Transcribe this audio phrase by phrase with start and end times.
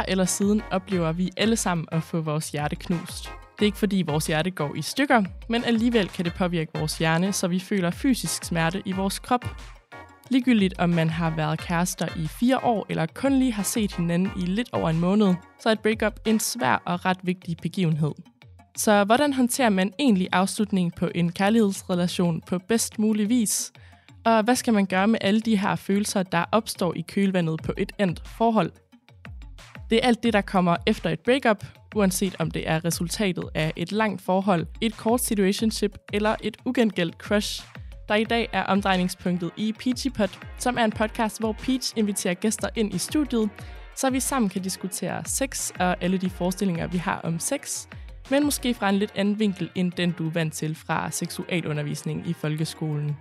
[0.00, 3.24] Før eller siden oplever vi alle sammen at få vores hjerte knust.
[3.24, 6.98] Det er ikke fordi vores hjerte går i stykker, men alligevel kan det påvirke vores
[6.98, 9.44] hjerne, så vi føler fysisk smerte i vores krop.
[10.30, 14.30] Ligegyldigt om man har været kærester i fire år, eller kun lige har set hinanden
[14.36, 18.12] i lidt over en måned, så er et breakup en svær og ret vigtig begivenhed.
[18.76, 23.72] Så hvordan håndterer man egentlig afslutningen på en kærlighedsrelation på bedst mulig vis?
[24.24, 27.72] Og hvad skal man gøre med alle de her følelser, der opstår i kølvandet på
[27.78, 28.72] et endt forhold?
[29.90, 33.72] Det er alt det, der kommer efter et breakup, uanset om det er resultatet af
[33.76, 37.66] et langt forhold, et kort situationship eller et ugengældt crush,
[38.10, 40.28] der i dag er omdrejningspunktet i Peachy Pod,
[40.58, 43.50] som er en podcast, hvor Peach inviterer gæster ind i studiet,
[43.96, 47.86] så vi sammen kan diskutere sex og alle de forestillinger, vi har om sex,
[48.30, 52.28] men måske fra en lidt anden vinkel end den, du er vant til fra seksualundervisning
[52.28, 53.16] i folkeskolen.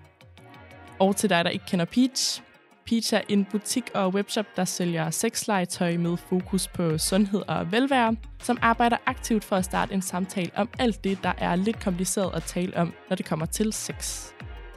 [0.99, 2.41] Og til dig, der ikke kender Peach,
[2.85, 8.15] Peach er en butik og webshop, der sælger sexlegetøj med fokus på sundhed og velvære,
[8.41, 12.35] som arbejder aktivt for at starte en samtale om alt det, der er lidt kompliceret
[12.35, 14.31] at tale om, når det kommer til sex.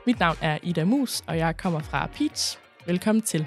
[0.07, 2.59] Mit navn er Ida Mus, og jeg kommer fra Peach.
[2.87, 3.47] Velkommen til.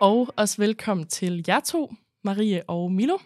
[0.00, 1.92] Og også velkommen til jer to,
[2.24, 3.18] Marie og Milo.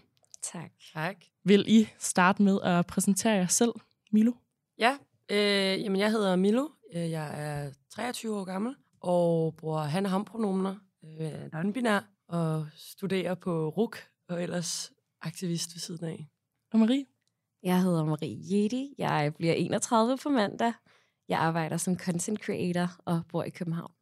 [0.42, 0.70] Tak.
[0.94, 1.16] Tak.
[1.44, 3.72] Vil I starte med at præsentere jer selv,
[4.12, 4.32] Milo?
[4.78, 4.96] Ja,
[5.30, 6.68] øh, jamen jeg hedder Milo.
[6.94, 10.74] Øh, Jeg er 23 år gammel og bruger han og ham pronomener.
[11.04, 16.26] Øh, er non-binær og studerer på RUK og ellers aktivist ved siden af.
[16.72, 17.04] Og Marie?
[17.66, 18.94] Jeg hedder Marie Jedi.
[18.98, 20.72] Jeg bliver 31 på mandag.
[21.28, 23.92] Jeg arbejder som content creator og bor i København.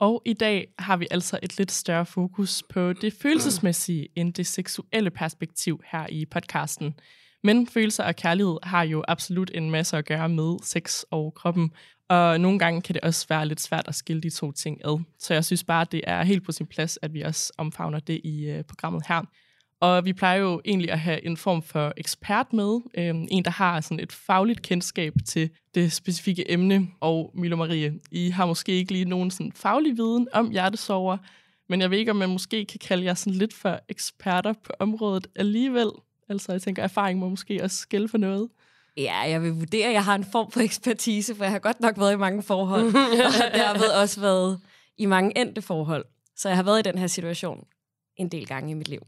[0.00, 4.46] Og i dag har vi altså et lidt større fokus på det følelsesmæssige end det
[4.46, 6.94] seksuelle perspektiv her i podcasten.
[7.42, 11.70] Men følelser og kærlighed har jo absolut en masse at gøre med sex og kroppen,
[12.08, 15.02] og nogle gange kan det også være lidt svært at skille de to ting ad.
[15.18, 18.20] Så jeg synes bare, det er helt på sin plads, at vi også omfavner det
[18.24, 19.22] i øh, programmet her.
[19.80, 23.50] Og vi plejer jo egentlig at have en form for ekspert med, øhm, en der
[23.50, 26.88] har sådan et fagligt kendskab til det specifikke emne.
[27.00, 31.16] Og Milo Marie, I har måske ikke lige nogen sådan faglig viden om hjertesover,
[31.68, 34.72] men jeg ved ikke, om man måske kan kalde jer sådan lidt for eksperter på
[34.78, 35.90] området alligevel.
[36.28, 38.48] Altså jeg tænker, erfaring må måske også skælde for noget.
[38.96, 41.80] Ja, jeg vil vurdere, at jeg har en form for ekspertise, for jeg har godt
[41.80, 42.86] nok været i mange forhold.
[43.26, 44.60] og derved også været
[44.98, 46.04] i mange endte forhold.
[46.36, 47.66] Så jeg har været i den her situation
[48.16, 49.06] en del gange i mit liv.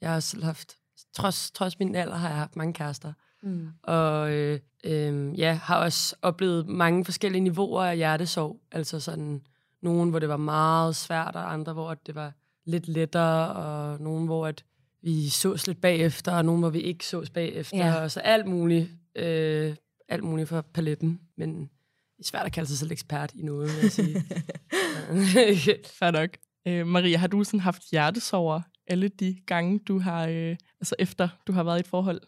[0.00, 0.76] Jeg har selv haft,
[1.16, 3.12] trods, trods min alder, har jeg haft mange kærester.
[3.42, 3.68] Mm.
[3.82, 8.60] Og øh, øh, ja, har også oplevet mange forskellige niveauer af hjertesorg.
[8.72, 9.42] Altså sådan
[9.82, 12.32] nogen, hvor det var meget svært, og andre, hvor det var
[12.64, 14.64] lidt lettere, og nogen, hvor at
[15.02, 17.94] vi sås lidt bagefter, og nogen, hvor vi ikke sås bagefter, Ja.
[18.02, 19.76] og så alt muligt, øh,
[20.08, 21.20] alt muligt for paletten.
[21.36, 24.24] Men det er svært at kalde sig selv ekspert i noget, vil jeg sige.
[25.98, 26.30] Fair nok.
[26.68, 31.28] Øh, Maria, har du sådan haft hjertesover alle de gange, du har, øh, altså efter
[31.46, 32.20] du har været i et forhold?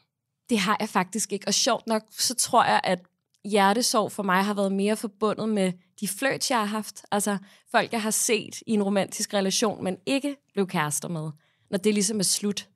[0.51, 1.49] Det har jeg faktisk ikke.
[1.49, 2.99] Og sjovt nok, så tror jeg, at
[3.45, 7.05] hjertesorg for mig har været mere forbundet med de flirts, jeg har haft.
[7.11, 7.39] Altså
[7.71, 11.31] folk, jeg har set i en romantisk relation, men ikke blev kærester med,
[11.71, 12.69] når det ligesom er slut.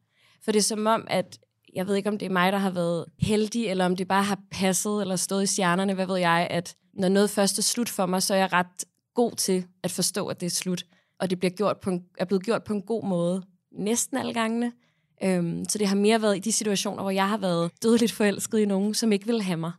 [0.44, 1.38] For det er som om, at
[1.74, 4.22] jeg ved ikke, om det er mig, der har været heldig, eller om det bare
[4.22, 7.88] har passet, eller stået i stjernerne, hvad ved jeg, at når noget først er slut
[7.88, 8.84] for mig, så er jeg ret
[9.14, 10.86] god til at forstå, at det er slut.
[11.18, 13.42] Og det bliver gjort på en, er blevet gjort på en god måde,
[13.78, 14.72] næsten alle gangene.
[15.24, 18.58] Øhm, så det har mere været i de situationer, hvor jeg har været dødeligt forelsket
[18.58, 19.72] i nogen, som ikke vil have mig.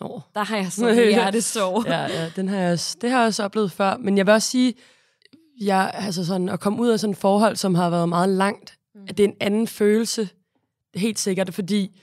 [0.00, 0.20] Nå.
[0.34, 1.86] Der har jeg sådan en hjertesorg.
[1.86, 3.96] ja, ja, den har jeg også, det har jeg også oplevet før.
[3.96, 4.74] Men jeg vil også sige,
[5.60, 8.78] jeg, altså sådan, at komme ud af sådan et forhold, som har været meget langt,
[8.94, 9.00] mm.
[9.08, 10.28] at det er en anden følelse,
[10.94, 12.00] helt sikkert, fordi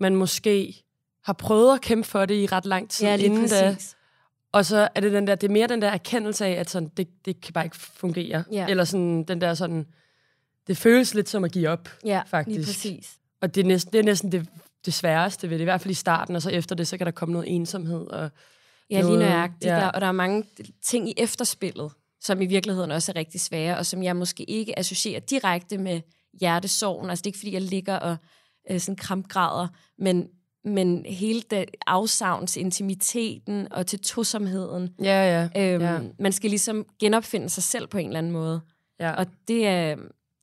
[0.00, 0.84] man måske
[1.24, 3.72] har prøvet at kæmpe for det i ret lang tid Ja, lige inden da.
[3.72, 3.96] præcis.
[4.52, 6.88] Og så er det den der, det er mere den der erkendelse af, at sådan,
[6.96, 8.44] det, det kan bare ikke fungere.
[8.52, 8.66] Ja.
[8.68, 9.86] Eller sådan den der sådan,
[10.70, 12.56] det føles lidt som at give op, Ja, faktisk.
[12.56, 13.16] lige præcis.
[13.42, 14.48] Og det er næsten det, er næsten det,
[14.84, 17.04] det sværeste ved det, i hvert fald i starten, og så efter det, så kan
[17.06, 18.06] der komme noget ensomhed.
[18.06, 18.30] Og
[18.90, 19.64] Ja, lige noget- nøjagtigt.
[19.64, 19.76] ja.
[19.76, 20.44] Der, og der er mange
[20.84, 24.78] ting i efterspillet, som i virkeligheden også er rigtig svære, og som jeg måske ikke
[24.78, 26.00] associerer direkte med
[26.40, 27.10] hjertesorgen.
[27.10, 28.16] Altså det er ikke, fordi jeg ligger og
[28.70, 29.68] øh, sådan krampgræder,
[29.98, 30.28] men,
[30.64, 34.94] men hele det afsavns, intimiteten og til tosomheden.
[35.02, 35.72] Ja, ja.
[35.74, 35.98] Øhm, ja.
[36.18, 38.60] Man skal ligesom genopfinde sig selv på en eller anden måde.
[39.00, 39.12] ja.
[39.12, 39.96] Og det er,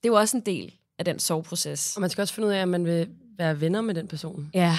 [0.03, 1.95] det er jo også en del af den soveproces.
[1.95, 3.07] Og man skal også finde ud af, at man vil
[3.37, 4.77] være venner med den person Ja,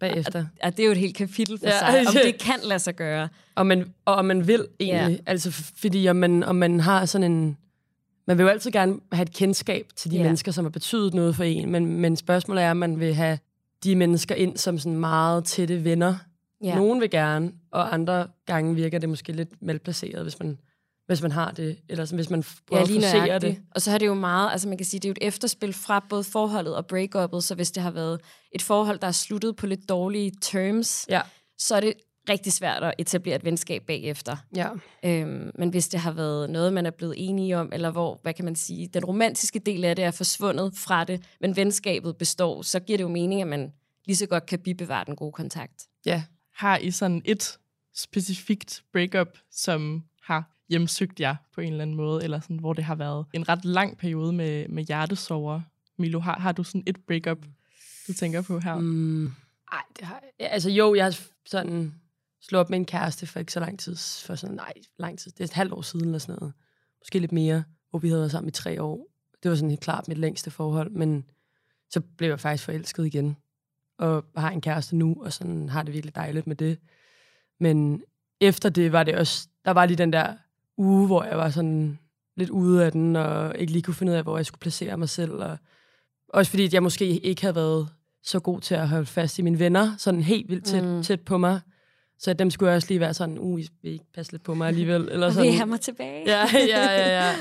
[0.00, 0.46] bagefter.
[0.62, 1.78] og det er jo et helt kapitel for Ja.
[1.78, 3.28] sig, om det kan lade sig gøre.
[3.54, 5.16] Og man, og om man vil egentlig.
[5.16, 5.30] Ja.
[5.30, 7.56] Altså, fordi om man, om man har sådan en...
[8.26, 10.22] man vil jo altid gerne have et kendskab til de Ja.
[10.22, 13.38] mennesker, som har betydet noget for en, men, men spørgsmålet er, om man vil have
[13.84, 16.14] de mennesker ind som sådan meget tætte venner.
[16.62, 16.68] Ja.
[16.68, 16.74] Ja.
[16.74, 20.58] Nogen vil gerne, og andre gange virker det måske lidt malplaceret, hvis man,
[21.10, 23.58] hvis man har det, eller sådan, hvis man prøver Ja, at forsere det.
[23.74, 25.72] Og så har det jo meget, altså man kan sige, det er jo et efterspil
[25.72, 28.20] fra både forholdet og break-uppet, så hvis det har været
[28.52, 31.20] et forhold, der er sluttet på lidt dårlige terms, Ja.
[31.58, 31.94] så er det
[32.28, 34.36] rigtig svært at etablere et venskab bagefter.
[34.56, 34.68] Ja.
[35.04, 38.34] Øhm, men hvis det har været noget, man er blevet enige om, eller hvor, hvad
[38.34, 42.62] kan man sige, den romantiske del af det er forsvundet fra det, men venskabet består,
[42.62, 43.72] så giver det jo mening, at man
[44.06, 45.86] lige så godt kan bibevare den gode kontakt.
[46.06, 46.22] ja.
[46.56, 47.58] Har I sådan et
[47.96, 52.84] specifikt breakup, som har hjemsøgt jer på en eller anden måde, eller sådan, hvor det
[52.84, 55.60] har været en ret lang periode med, med hjertesover?
[55.98, 57.38] Milo, har, har du sådan et breakup,
[58.08, 58.74] du tænker på her?
[58.74, 59.26] Mm,
[59.72, 60.50] ej, det har jeg.
[60.50, 61.94] Altså jo, jeg har sådan
[62.42, 65.30] slået op med en kæreste for ikke så lang tid, for sådan, nej, lang tid,
[65.30, 66.54] det er et halvt år siden eller sådan noget.
[67.00, 69.06] Måske lidt mere, hvor vi havde været sammen i tre år.
[69.42, 71.24] Det var sådan helt klart mit længste forhold, men
[71.90, 73.36] så blev jeg faktisk forelsket igen.
[73.98, 76.78] Og har en kæreste nu, og sådan har det virkelig dejligt med det.
[77.60, 78.02] Men
[78.40, 80.36] efter det var det også, der var lige den der
[80.78, 81.98] uge, hvor jeg var sådan
[82.36, 84.96] lidt ude af den, og ikke lige kunne finde ud af, hvor jeg skulle placere
[84.96, 85.32] mig selv.
[85.32, 85.58] Og
[86.28, 87.88] også fordi at jeg måske ikke havde været
[88.24, 91.02] så god til at holde fast i mine venner, sådan helt vildt tæt, Mm.
[91.02, 91.60] tæt på mig.
[92.18, 94.54] Så dem skulle jeg også lige være sådan, uh, I vil ikke passe lidt på
[94.54, 95.08] mig alligevel.
[95.10, 95.42] Eller sådan.
[95.46, 96.22] vil I have mig tilbage?
[96.26, 97.32] Ja, ja, ja, ja.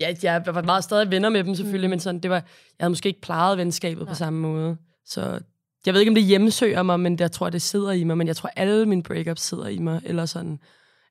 [0.00, 1.90] ja jeg var meget stadig venner med dem selvfølgelig, mm.
[1.90, 2.44] men sådan, det var, jeg
[2.80, 4.12] havde måske ikke plejet venskabet Nej.
[4.12, 4.76] På samme måde.
[5.06, 5.40] Så
[5.86, 8.18] jeg ved ikke, om det hjemsøger mig, men jeg tror, det sidder i mig.
[8.18, 10.00] Men jeg tror, alle mine breakups sidder i mig.
[10.04, 10.58] Eller sådan,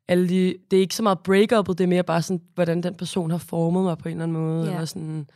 [0.07, 2.95] alle de, det er ikke så meget breakupet, det er mere bare sådan, hvordan den
[2.95, 4.65] person har formet mig på en eller anden måde.
[4.65, 4.71] Ja.
[4.73, 5.29] Eller sådan,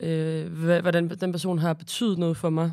[0.00, 2.72] øh, hvordan den person har betydet noget for mig.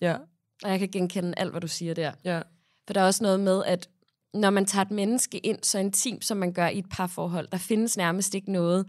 [0.00, 0.16] Ja,
[0.64, 2.12] Og jeg kan genkende alt, hvad du siger der.
[2.24, 2.40] ja.
[2.86, 3.88] For der er også noget med, at
[4.34, 7.58] når man tager et menneske ind så intimt, som man gør i et parforhold, der
[7.58, 8.86] findes nærmest ikke noget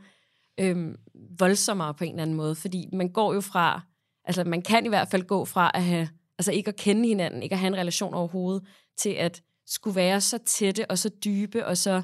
[0.59, 0.95] øhm,
[1.39, 2.55] voldsommere på en eller anden måde.
[2.55, 3.81] Fordi man går jo fra,
[4.23, 6.09] altså man kan i hvert fald gå fra at have,
[6.39, 8.63] altså ikke at kende hinanden, ikke at have en relation overhovedet,
[8.97, 12.01] til at skulle være så tætte og så dybe og så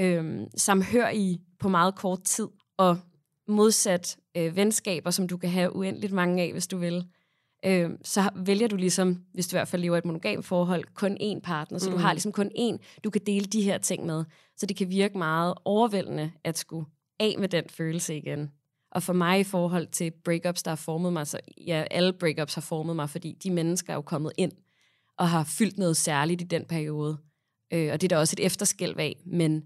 [0.00, 2.48] øhm, samhørige på meget kort tid.
[2.78, 2.98] Og
[3.48, 7.06] modsat øh, venskaber, som du kan have uendeligt mange af, hvis du vil,
[7.64, 11.16] øh, så vælger du ligesom, hvis du i hvert fald lever et monogam forhold, kun
[11.20, 11.78] én partner.
[11.78, 11.96] Så mm.
[11.96, 14.24] du har ligesom kun én, du kan dele de her ting med.
[14.56, 16.86] Så det kan virke meget overvældende at skulle
[17.20, 18.50] af med den følelse igen.
[18.90, 22.54] Og for mig i forhold til breakups, der har formet mig, så ja, alle breakups
[22.54, 24.52] har formet mig, fordi de mennesker er jo kommet ind
[25.18, 27.18] og har fyldt noget særligt i den periode.
[27.72, 29.16] Øh, og det er der også et efterskælv af.
[29.26, 29.64] Men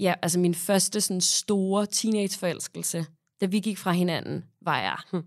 [0.00, 3.06] ja, altså min første sådan store teenageforelskelse,
[3.40, 5.22] da vi gik fra hinanden, var jeg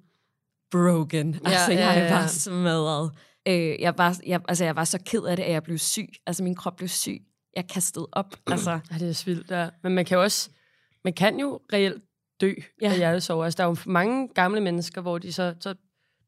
[0.72, 1.34] broken.
[1.34, 2.20] Ja, altså, ja, jeg ja, ja.
[2.20, 3.12] var smadret.
[3.48, 6.10] Øh, jeg, var, jeg, altså, jeg var så ked af det, at jeg blev syg.
[6.28, 7.22] Altså, min krop blev syg.
[7.56, 8.36] Jeg kastede op.
[8.52, 9.70] Altså, Ja, det er svildt, der.
[9.84, 10.50] Men man kan jo også,
[11.04, 12.04] man kan jo reelt
[12.42, 12.88] dø Ja.
[12.88, 12.92] ja.
[12.92, 13.44] af hjertesorg.
[13.44, 15.76] Altså, der er jo mange gamle mennesker, hvor de så, så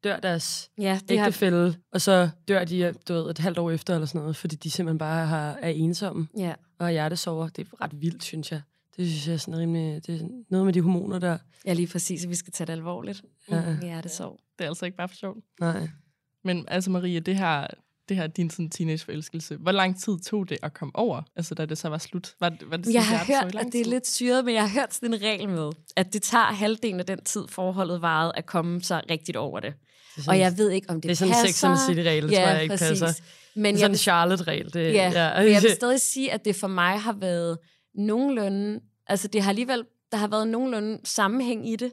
[0.09, 3.71] dør deres ja, det har, ægtefælde, og så dør de du ved, et halvt år
[3.71, 6.53] efter eller sådan noget, fordi de simpelthen bare har, er ensomme ja.
[6.79, 7.47] og har hjertesorger.
[7.49, 8.61] Det er ret vildt, synes jeg.
[8.97, 11.37] Det synes jeg er sådan rimelig, det er noget med de hormoner der.
[11.65, 13.23] ja, lige præcis, at vi skal tage det alvorligt.
[13.51, 13.61] Ja.
[13.69, 14.39] Mm, hjertesorg.
[14.59, 15.37] Det er altså ikke bare for sjovt.
[15.59, 15.87] Nej.
[16.43, 17.67] Men altså Maria, det her,
[18.09, 21.21] det her din sådan teenageforelskelse, hvor lang tid tog det at komme over?
[21.35, 22.35] Altså da det så var slut?
[22.39, 24.69] Var, det- var det sådan, Jeg har hørt, at det er lidt syret, men jeg
[24.69, 28.31] har hørt sådan en regel med, at det tager halvdelen af den tid, forholdet varede,
[28.35, 29.73] at komme sig rigtigt over det.
[30.17, 31.47] Sådan, Og jeg ved ikke, om det, det er sådan passer.
[31.47, 33.01] Sex and City-regel, ja, tror jeg ikke præcis.
[33.01, 33.23] passer.
[33.55, 34.73] Men Det er sådan en Charlotte-regel.
[34.73, 35.43] Det, Ja, ja.
[35.43, 37.57] men jeg vil stadig sige, at det for mig har været
[37.95, 41.91] nogenlunde, altså det har alligevel, der har været nogenlunde sammenhæng i det,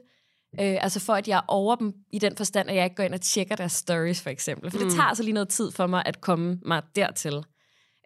[0.59, 3.03] øh, altså for at jeg er over dem i den forstand, at jeg ikke går
[3.03, 4.85] ind og tjekker deres stories for eksempel, for mm.
[4.85, 7.43] det tager altså lige noget tid for mig at komme mig dertil.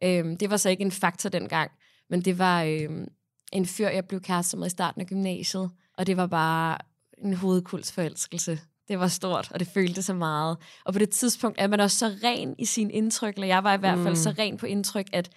[0.03, 1.71] Øh, det var så ikke en faktor dengang,
[2.09, 2.89] men det var øh,
[3.53, 6.77] en fyr, jeg blev kæreste med i starten af gymnasiet, og det var bare
[7.17, 8.59] en hovedkulsforelskelse.
[8.87, 10.57] Det var stort, og det følte så meget.
[10.85, 13.73] Og på det tidspunkt er man også så ren i sin indtryk, eller jeg var
[13.73, 14.15] i hvert fald Mm.
[14.15, 15.29] så ren på indtryk, at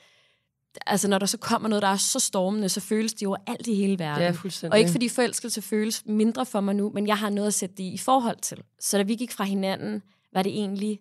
[0.86, 3.66] altså, når der så kommer noget, der er så stormende, så føles det jo alt
[3.66, 4.22] i hele verden.
[4.24, 4.72] Ja, fuldstændig.
[4.72, 7.74] Og ikke fordi forelskelse føles mindre for mig nu, men jeg har noget at sætte
[7.76, 8.58] det i forhold til.
[8.80, 10.02] Så da vi gik fra hinanden,
[10.32, 10.98] var det egentlig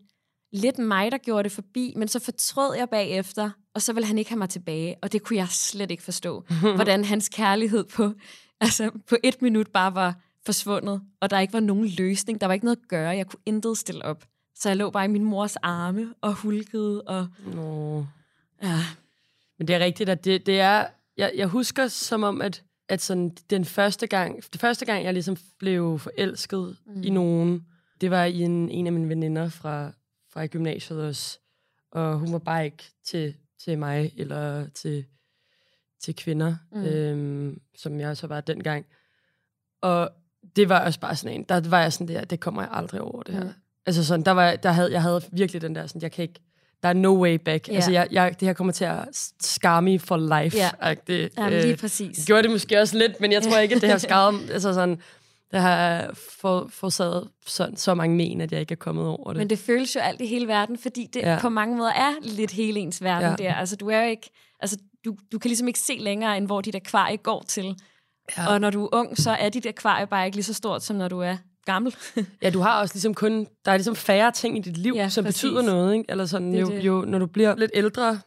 [0.53, 4.18] lidt mig, der gjorde det forbi, men så fortrød jeg bagefter, og så ville han
[4.18, 6.44] ikke have mig tilbage, og det kunne jeg slet ikke forstå.
[6.75, 8.13] hvordan hans kærlighed på,
[8.62, 10.15] altså på et minut bare var
[10.46, 12.41] forsvundet, og der ikke var nogen løsning.
[12.41, 13.10] Der var ikke noget at gøre.
[13.10, 14.25] Jeg kunne intet stille op.
[14.55, 18.05] Så jeg lå bare i min mors arme og hulkede, og Nå.
[18.63, 18.79] ja,
[19.58, 20.88] Men det er rigtigt, at det, det er...
[21.17, 25.13] Jeg, jeg husker som om, at, at sådan, den første gang, det første gang, jeg
[25.13, 27.03] ligesom blev forelsket mm.
[27.03, 27.65] i nogen,
[28.01, 29.91] det var i en, en af mine veninder fra,
[30.34, 31.39] fra gymnasiet også.
[31.91, 35.05] Og hun var bare ikke til, til mig, eller til,
[36.00, 36.84] til kvinder, Mm.
[36.84, 38.86] øhm, som jeg så var dengang.
[39.81, 40.12] Og
[40.56, 43.01] det var også bare sådan en, der var jeg sådan der, det kommer jeg aldrig
[43.01, 43.44] over det her.
[43.44, 43.50] Mm.
[43.86, 46.39] Altså sådan, der var, der havde, jeg havde virkelig den der sådan, jeg kan ikke,
[46.84, 47.68] der er no way back.
[47.68, 47.74] Ja.
[47.74, 49.08] Altså jeg, jeg, det her kommer til at
[49.41, 50.58] skare mig for life.
[50.58, 50.94] Ja.
[51.08, 52.18] Det, Jamen, lige præcis.
[52.18, 54.74] det gjorde det måske også lidt, men jeg tror ikke, at det har skadet, altså
[54.74, 55.01] sådan,
[55.51, 59.38] det har for, forsaget så, så mange men, at jeg ikke er kommet over det.
[59.38, 61.38] Men det føles jo alt i hele verden, fordi det Ja.
[61.41, 63.50] på mange måder er lidt hele ens verden ja.
[63.50, 63.53] der.
[63.53, 64.29] Altså, du er jo ikke...
[64.60, 67.75] Altså, du, du kan ligesom ikke se længere, end hvor dit akvarie går til.
[68.38, 68.48] Ja.
[68.53, 70.95] Og når du er ung, så er dit akvarie bare ikke lige så stort, som
[70.95, 71.95] når du er gammel.
[72.41, 75.09] Ja, du har også ligesom kun, der er ligesom færre ting i dit liv, ja,
[75.09, 75.41] som præcis.
[75.41, 76.05] betyder noget, ikke?
[76.09, 76.83] Eller sådan, Det jo, det.
[76.83, 78.19] jo, når du bliver lidt ældre,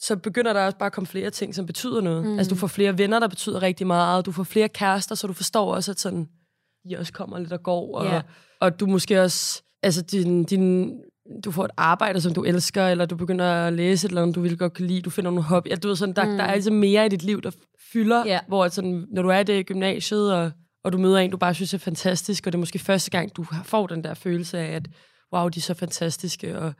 [0.00, 2.24] så begynder der også bare at komme flere ting, som betyder noget.
[2.26, 2.38] Mm.
[2.38, 5.32] Altså, du får flere venner, der betyder rigtig meget, du får flere kærester, så du
[5.32, 6.28] forstår også, at sådan,
[6.90, 8.20] de også kommer lidt og går, og, Ja.
[8.60, 10.92] og du måske også, altså, din, din,
[11.44, 14.34] du får et arbejde, som du elsker, eller du begynder at læse et eller andet,
[14.36, 15.68] du vil godt kan lide, du finder nogle hobby.
[15.68, 16.36] Ja, du ved, sådan, der, mm.
[16.36, 17.50] der er ligesom mere i dit liv, der
[17.92, 18.38] fylder, Ja.
[18.48, 20.50] hvor sådan, når du er i det i gymnasiet, og,
[20.84, 23.36] og du møder en, du bare synes er fantastisk, og det er måske første gang,
[23.36, 24.88] du får den der følelse af, at
[25.34, 26.72] wow, de er så fantastiske, og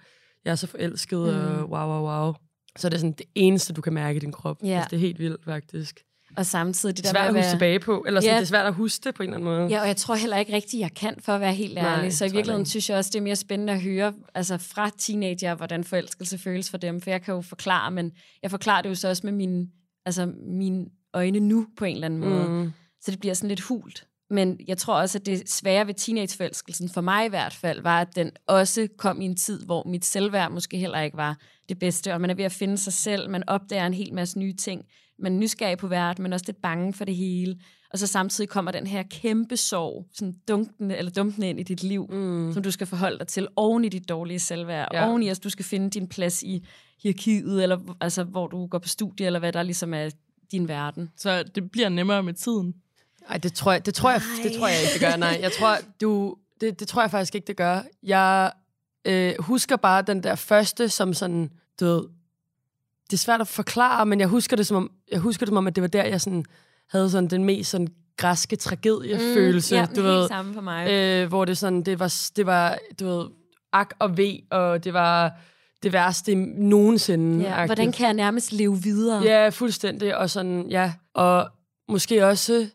[0.45, 1.27] jeg er så forelsket, mm.
[1.41, 2.33] og wow, wow, wow.
[2.79, 4.57] Så er det sådan det eneste, du kan mærke i din krop.
[4.65, 4.69] Ja.
[4.69, 6.01] Altså, det er helt vildt, faktisk.
[6.37, 7.51] Og samtidig Det det er svært at huske være...
[7.53, 8.37] tilbage på, eller sådan, Ja.
[8.37, 9.67] det er svært at huske det på en eller anden måde.
[9.77, 12.13] Ja, og jeg tror heller ikke rigtigt, jeg kan, for at være helt Nej, ærlig.
[12.17, 15.55] så i virkeligheden synes jeg også, det er mere spændende at høre altså fra teenager,
[15.55, 17.01] hvordan forelskelse føles for dem.
[17.01, 19.67] For jeg kan jo forklare, men jeg forklarer det jo så også med mine,
[20.07, 22.49] altså mine øjne nu på en eller anden måde.
[22.49, 22.73] Mm.
[23.01, 24.07] Så det bliver sådan lidt hult.
[24.31, 28.01] Men jeg tror også, at det svære ved teenageforelskelsen, for mig i hvert fald, var,
[28.01, 31.39] at den også kom i en tid, hvor mit selvværd måske heller ikke var
[31.69, 34.39] det bedste, og man er ved at finde sig selv, man opdager en hel masse
[34.39, 34.85] nye ting,
[35.19, 37.57] man er nysgerrig på verden, men også lidt bange for det hele.
[37.93, 41.83] Og så samtidig kommer den her kæmpe sorg, sådan dunkende, eller dumpende ind i dit
[41.83, 42.53] liv, Mm.
[42.53, 45.09] som du skal forholde dig til, oven i dit dårlige selvværd, Ja.
[45.09, 46.67] oven i, at du skal finde din plads i
[47.03, 50.11] hierarkiet, eller altså, hvor du går på studie, eller hvad der ligesom er
[50.53, 51.11] din verden.
[51.17, 52.75] Så det bliver nemmere med tiden.
[53.29, 55.17] Ej, det tror jeg, det tror jeg, det tror jeg ikke, det gør.
[55.17, 57.81] Nej, jeg tror, du, det, det tror jeg faktisk ikke, det gør.
[58.03, 58.53] Jeg
[59.05, 62.03] øh, husker bare den der første, som sådan, du ved,
[63.11, 65.57] det er svært at forklare, men jeg husker det som om, jeg husker det som
[65.57, 66.45] om, at det var der, jeg sådan,
[66.91, 70.29] havde sådan den mest sådan græske tragediefølelse, Mm, ja, du helt ved.
[70.29, 70.91] samme for mig.
[70.91, 73.27] Øh, hvor det sådan, det var, det var, du ved,
[73.73, 75.33] ak og ve, og det var
[75.83, 77.45] det værste nogensinde.
[77.45, 79.23] ja, hvordan kan jeg nærmest leve videre?
[79.23, 80.17] Ja, fuldstændig.
[80.17, 80.93] Og sådan, ja.
[81.15, 81.49] Og
[81.89, 82.67] måske også...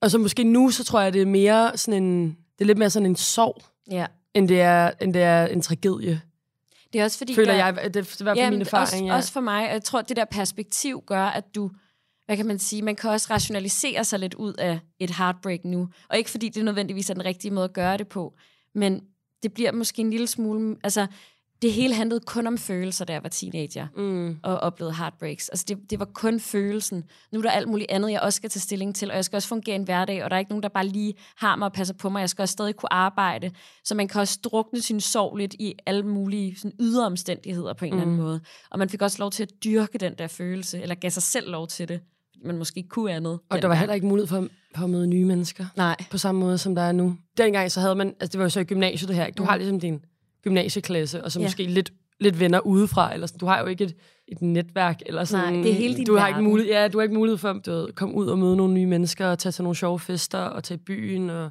[0.00, 2.26] Og så måske nu, så tror jeg, det er mere sådan en...
[2.28, 4.06] Det er lidt mere sådan en sorg, ja.
[4.34, 6.20] end det er, end det er en tragedie.
[6.92, 7.34] Det er også fordi...
[7.34, 8.82] Føler der, jeg, det er i hvert fald min erfaring.
[8.82, 9.14] også, ja.
[9.14, 11.70] også for mig, jeg tror, det der perspektiv gør, at du,
[12.26, 15.88] hvad kan man sige, man kan også rationalisere sig lidt ud af et heartbreak nu.
[16.08, 18.34] Og ikke fordi det nødvendigvis er den rigtige måde at gøre det på,
[18.74, 19.00] men
[19.42, 21.06] det bliver måske en lille smule, altså
[21.62, 24.36] det hele handlede kun om følelser, da jeg var teenager Mm.
[24.42, 25.48] og oplevede heartbreaks.
[25.48, 27.04] Altså det, det var kun følelsen.
[27.32, 29.36] Nu er der alt muligt andet, jeg også skal tage stilling til, og jeg skal
[29.36, 31.66] også fungere i en hverdag, og der er ikke nogen, der bare lige har mig
[31.66, 32.20] og passer på mig.
[32.20, 33.50] Jeg skal også stadig kunne arbejde.
[33.84, 37.84] Så man kan også drukne sin sorg lidt i alle mulige sådan, ydre omstændigheder på
[37.84, 37.96] en mm.
[37.96, 38.40] eller anden måde.
[38.70, 41.50] Og man fik også lov til at dyrke den der følelse, eller gav sig selv
[41.50, 42.00] lov til det,
[42.32, 43.38] fordi man måske ikke kunne andet.
[43.50, 45.66] Og der var heller ikke mulighed for, for at møde nye mennesker.
[45.76, 45.96] Nej.
[46.10, 47.16] På samme måde, som der er nu.
[47.36, 48.06] Dengang så havde man...
[48.20, 49.26] Altså, det var jo så i gymnasiet, det her.
[49.26, 49.36] ikke?
[49.36, 49.48] Du Mm.
[49.48, 50.00] har ligesom din
[50.44, 51.46] gymnasieklasse, og så Ja.
[51.46, 53.14] måske lidt, lidt venner udefra.
[53.14, 53.38] Eller sådan.
[53.38, 53.94] Du har jo ikke et,
[54.28, 55.00] et netværk.
[55.06, 57.14] Eller sådan, Nej, det er hele din du har ikke mulighed, Ja, du har ikke
[57.14, 59.62] mulighed for du ved, at komme ud og møde nogle nye mennesker, og tage til
[59.64, 61.30] nogle sjove fester, og tage i byen.
[61.30, 61.44] Og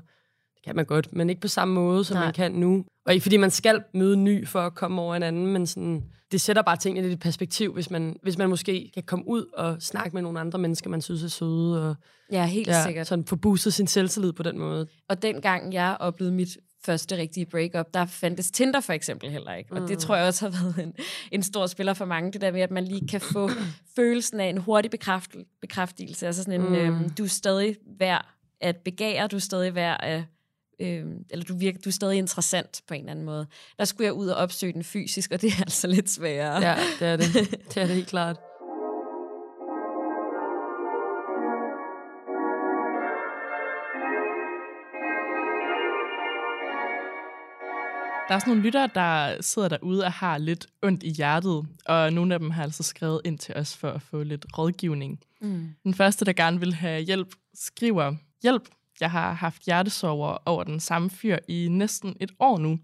[0.55, 2.25] det kan man godt, men ikke på samme måde, som Nej.
[2.25, 2.85] man kan nu.
[3.05, 6.03] Og ikke fordi man skal møde ny for at komme over en anden, men sådan,
[6.31, 9.45] det sætter bare tingene lidt i perspektiv, hvis man, hvis man måske kan komme ud
[9.53, 11.95] og snakke med nogle andre mennesker, man synes er søde, og
[12.31, 13.07] Ja, helt ja, sikkert.
[13.07, 14.87] sådan få boostet sin selvtillid på den måde.
[15.09, 16.49] Og dengang jeg oplevede mit
[16.85, 19.73] første rigtige breakup, der fandtes Tinder for eksempel heller ikke.
[19.73, 20.93] Og det tror jeg også har været en,
[21.31, 23.49] en stor spiller for mange, det der med, at man lige kan få
[23.95, 26.27] følelsen af en hurtig bekræft, bekræftelse.
[26.27, 26.73] Altså sådan en, Mm.
[26.73, 26.75] mm.
[26.75, 28.25] øhm, du er stadig værd
[28.61, 30.23] at begære, du er stadig værd at
[30.79, 33.47] Øhm, eller du, virker, du er stadig interessant på en eller anden måde.
[33.79, 36.67] Der skulle jeg ud og opsøge den fysisk, og det er altså lidt sværere.
[36.69, 37.25] Ja, det er det.
[37.73, 38.37] Det er det helt klart.
[48.27, 52.13] Der er sådan nogle lyttere, der sidder derude og har lidt ondt i hjertet, og
[52.13, 55.19] nogle af dem har altså skrevet ind til os for at få lidt rådgivning.
[55.41, 55.69] Mm.
[55.83, 58.63] Den første, der gerne vil have hjælp, skriver, Hjælp,
[58.99, 62.79] jeg har haft hjertesover over den samme fyr i næsten et år nu,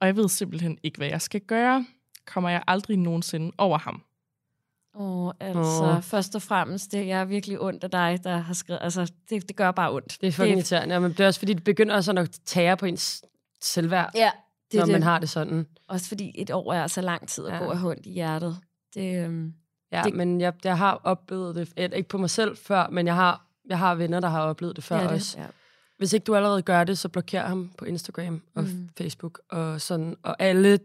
[0.00, 1.86] og jeg ved simpelthen ikke, hvad jeg skal gøre.
[2.26, 4.02] Kommer jeg aldrig nogensinde over ham?
[4.94, 6.02] Åh, oh, altså, oh.
[6.02, 9.48] først og fremmest, det jeg er virkelig ondt af dig, der har skrevet, altså, det,
[9.48, 10.18] det gør bare ondt.
[10.20, 12.76] Det er fucking irriterende, ja, men det er også fordi, det begynder også at tære
[12.76, 13.22] på ens
[13.60, 14.30] selvværd, Ja,
[14.72, 14.92] det når det.
[14.92, 15.66] man har det sådan.
[15.88, 17.56] Også fordi et år er så lang tid at Ja.
[17.58, 17.64] ja.
[17.64, 18.56] gå og have ondt i hjertet.
[18.94, 19.52] Det, øhm,
[19.92, 20.14] Ja, Det- det...
[20.14, 23.78] men jeg, jeg har oplevet det, ikke på mig selv før, men jeg har, jeg
[23.78, 25.36] har venner, der har oplevet det før det er også.
[25.38, 25.42] det.
[25.42, 25.48] Ja.
[25.98, 28.88] hvis ikke du allerede gør det, så blokér ham på Instagram og mm.
[28.98, 30.78] Facebook og sådan, og alle,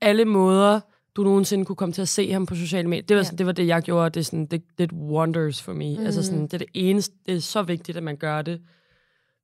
[0.00, 0.80] alle måder,
[1.16, 3.02] du nogensinde kunne komme til at se ham på sociale medier.
[3.06, 3.24] Det var, Ja.
[3.24, 4.10] sådan, det, var det, jeg gjorde.
[4.10, 5.96] Det, er sådan, det, det wonders for me.
[5.98, 6.04] Mm.
[6.06, 8.60] Altså sådan, det er det eneste, det er så vigtigt, at man gør det,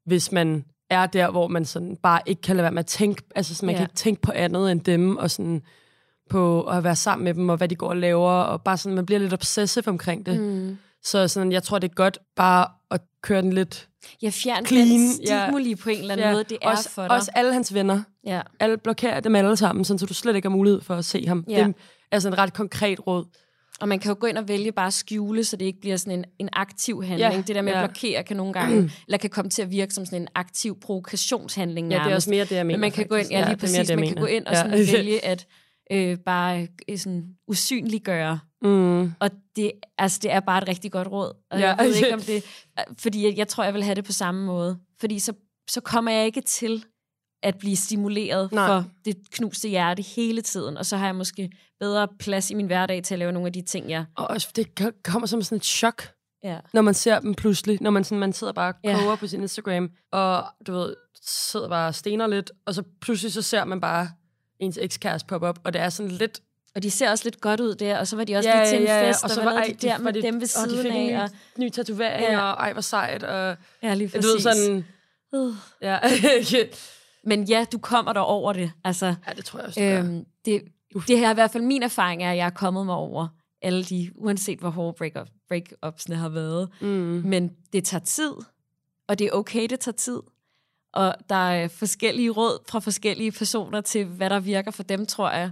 [0.05, 3.23] hvis man er der, hvor man sådan bare ikke kan lade være med at tænke,
[3.35, 3.79] altså sådan, man Ja.
[3.79, 5.63] kan ikke tænke på andet end dem, og sådan
[6.31, 8.97] på at være sammen med dem, og hvad de går og laver, og bare sådan,
[8.97, 10.41] man bliver lidt obsessive omkring det.
[10.41, 10.79] Mm.
[11.03, 13.89] Så sådan, jeg tror, det er godt bare at køre den lidt
[14.23, 15.45] Ja, fjern Clean, den ja.
[15.45, 17.11] stimuli på en eller anden måde, det er også, for dig.
[17.11, 18.03] Også alle hans venner.
[18.27, 18.41] ja.
[18.61, 21.27] Alle blokerer dem alle sammen, sådan, så du slet ikke har mulighed for at se
[21.27, 21.45] ham.
[21.49, 21.65] Ja.
[21.65, 21.75] Det
[22.13, 23.25] er sådan et ret konkret råd.
[23.81, 25.97] Og man kan jo gå ind og vælge bare at skjule, så det ikke bliver
[25.97, 27.33] sådan en, en aktiv handling.
[27.35, 27.83] Ja, det der med ja.
[27.85, 30.81] at blokere kan nogle gange, eller kan komme til at virke som sådan en aktiv
[30.81, 32.17] provokationshandling Ja, det er nærmest.
[32.17, 32.77] også mere det, jeg mener.
[32.77, 33.33] Men man kan gå ind, faktisk.
[33.33, 34.63] ja lige mere præcis, det, jeg man kan gå ind og Ja.
[34.63, 35.47] sådan vælge at
[35.93, 38.39] øh, bare øh, sådan usynliggøre.
[38.63, 39.13] mm.
[39.21, 41.33] Og det, altså, det er bare et rigtig godt råd.
[41.51, 41.67] Og Ja.
[41.75, 42.45] jeg ved ikke om det,
[42.99, 44.79] fordi jeg, jeg tror, jeg vil have det på samme måde.
[45.01, 45.33] Fordi så,
[45.71, 46.85] så kommer jeg ikke til
[47.47, 48.67] at blive stimuleret Nej.
[48.67, 50.77] for det knuste hjerte hele tiden.
[50.79, 51.51] Og så har jeg måske
[51.81, 54.05] bedre plads i min hverdag til at lave nogle af de ting, jeg...
[54.17, 56.03] Og også, det ko- kommer som sådan et chok,
[56.45, 56.59] Ja.
[56.73, 57.79] når man ser dem pludselig.
[57.81, 58.99] Når man, sådan, man sidder bare og Ja.
[58.99, 60.95] koger på sin Instagram, og du ved,
[61.27, 64.09] sidder bare og stener lidt, og så pludselig så ser man bare
[64.59, 66.41] ens ekskæreste poppe op, og det er sådan lidt...
[66.75, 68.81] Og de ser også lidt godt ud der, og så var de også lige til
[68.81, 70.83] en fest, og, så var ej, de der med de- dem ved og de siden
[70.83, 71.23] fik af.
[71.23, 72.41] Og, ny, ny tatovering, Ja.
[72.41, 74.33] og ej, hvor sejt, og ja, lige du præcis.
[74.35, 74.85] ved sådan...
[75.33, 75.55] Uh.
[75.83, 75.99] Ja,
[77.27, 78.73] Men ja, du kommer der over det.
[78.85, 80.63] Altså, ja det tror jeg også, øhm, det,
[81.09, 83.29] det her er i hvert fald min erfaring, er, at jeg er kommet mig over
[83.63, 86.69] alle de, uanset hvor hårde break-up, break-upsene har været.
[86.81, 87.23] Mm.
[87.25, 88.33] Men det tager tid,
[89.09, 90.21] og det er okay, det tager tid.
[90.93, 95.31] Og der er forskellige råd fra forskellige personer til, hvad der virker for dem, tror
[95.31, 95.51] jeg,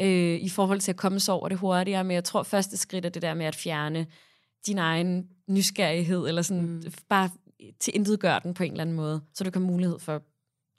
[0.00, 2.04] øh, i forhold til at komme sig over det hurtigere.
[2.04, 4.06] Men jeg tror, første skridt er det der med at fjerne
[4.66, 6.82] din egen nysgerrighed, eller sådan mm.
[7.08, 7.30] bare
[7.80, 10.22] til intet gør den på en eller anden måde, så du kan have mulighed for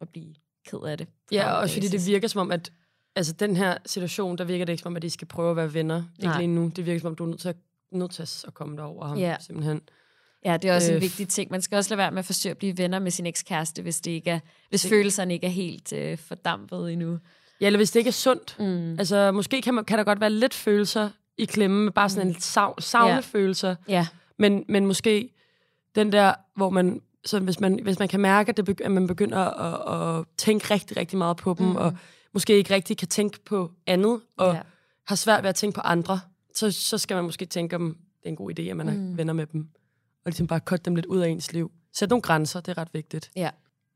[0.02, 0.34] at blive
[0.68, 1.08] ked af det.
[1.32, 2.72] Ja, også fordi det virker som om, at
[3.16, 5.56] altså, den her situation, der virker det ikke som om, at de skal prøve at
[5.56, 6.04] være venner.
[6.24, 6.72] Ikke lige nu.
[6.76, 7.56] Det virker som om, du er nødt til at,
[7.92, 9.36] nødt til at komme derover ham, Ja.
[9.40, 9.82] simpelthen.
[10.46, 11.52] Ja, det er også øh, en vigtig ting.
[11.52, 14.02] Man skal også lade være med at forsøge at blive venner med sin ekskæreste, hvis,
[14.02, 17.20] det ikke er, hvis Det- følelserne ikke er helt øh, fordampet endnu.
[17.62, 18.56] Ja, eller hvis det ikke er sundt.
[18.60, 18.92] Mm.
[19.00, 22.28] Altså, måske kan, man, kan der godt være lidt følelser i klemme, med bare sådan
[22.28, 23.76] en savn, savnefølelser.
[23.88, 24.08] Ja,
[24.38, 25.30] Men, men måske
[25.96, 28.92] den der, hvor man, så hvis man, hvis man kan mærke, at, det begy- at
[28.92, 31.76] man begynder at, at tænke rigtig, rigtig meget på dem, mm.
[31.76, 31.98] og
[32.34, 34.62] måske ikke rigtig kan tænke på andet, og Ja.
[35.08, 36.20] har svært ved at tænke på andre,
[36.56, 38.94] så, så skal man måske tænke om, det er en god idé, at man er
[38.94, 39.18] Mm.
[39.18, 39.62] venner med dem.
[40.26, 41.72] Og ligesom bare cutte dem lidt ud af ens liv.
[41.94, 43.32] Sæt nogle grænser, det er ret vigtigt.
[43.36, 43.50] ja.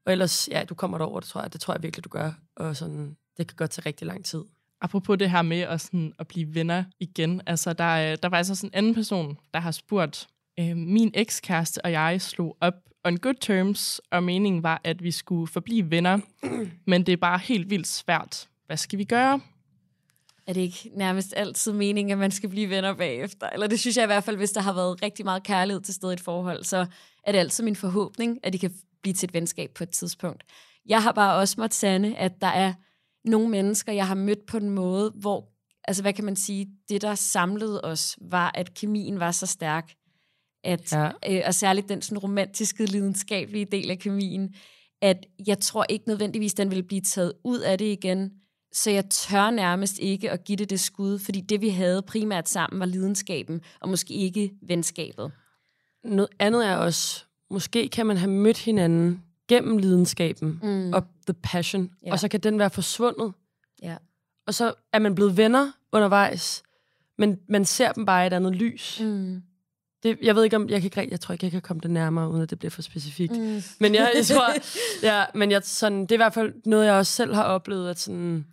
[0.06, 2.32] Og ellers, ja, du kommer derover, det tror jeg, det tror jeg virkelig, du gør.
[2.56, 4.44] Og sådan, det kan godt tage rigtig lang tid.
[4.82, 7.42] Apropos det her med at, sådan, at blive venner igen.
[7.46, 10.28] Altså, der, er- der var altså sådan en anden person, der har spurgt,
[10.60, 12.74] øh, min ekskæreste og jeg slog op
[13.06, 16.20] on good terms, og meningen var, at vi skulle forblive venner.
[16.92, 18.50] Men det er bare helt vildt svært.
[18.66, 19.42] Hvad skal vi gøre?
[20.48, 23.50] Er det ikke nærmest altid meningen, at man skal blive venner bagefter?
[23.50, 25.94] Eller det synes jeg i hvert fald, hvis der har været rigtig meget kærlighed til
[25.94, 26.86] stede i et forhold, så
[27.24, 30.44] er det altid min forhåbning, at de kan blive til et venskab på et tidspunkt.
[30.86, 32.74] Jeg har bare også måttet sande, at der er
[33.26, 35.50] nogle mennesker, jeg har mødt på en måde, hvor,
[35.88, 39.94] altså hvad kan man sige, det der samlede os, var, at kemien var så stærk,
[40.64, 41.10] at, Ja.
[41.30, 44.56] øh, og særligt den sådan romantiske, lidenskabelige del af kemien,
[45.02, 48.32] at jeg tror ikke nødvendigvis, den vil blive taget ud af det igen,
[48.74, 52.50] så jeg tør nærmest ikke at give det det skud, fordi det, vi havde primært
[52.50, 55.32] sammen, var lidenskaben, og måske ikke venskabet.
[56.04, 60.94] Noget andet er også, måske kan man have mødt hinanden gennem lidenskaben Mm.
[60.94, 62.12] og the passion, Ja.
[62.12, 63.34] og så kan den være forsvundet.
[63.82, 63.98] Ja.
[64.48, 66.64] Og så er man blevet venner undervejs,
[67.18, 69.00] men man ser dem bare i et andet lys.
[69.04, 69.42] Mm.
[70.04, 71.92] Det, jeg ved ikke om, jeg, kan ikke, jeg tror ikke, jeg kan komme det
[71.92, 73.38] nærmere, uden at det bliver for specifikt.
[73.38, 73.64] Mm.
[73.80, 74.50] Men jeg, jeg tror,
[75.10, 77.90] ja, men jeg, sådan, det er i hvert fald noget, jeg også selv har oplevet,
[77.90, 78.46] at sådan,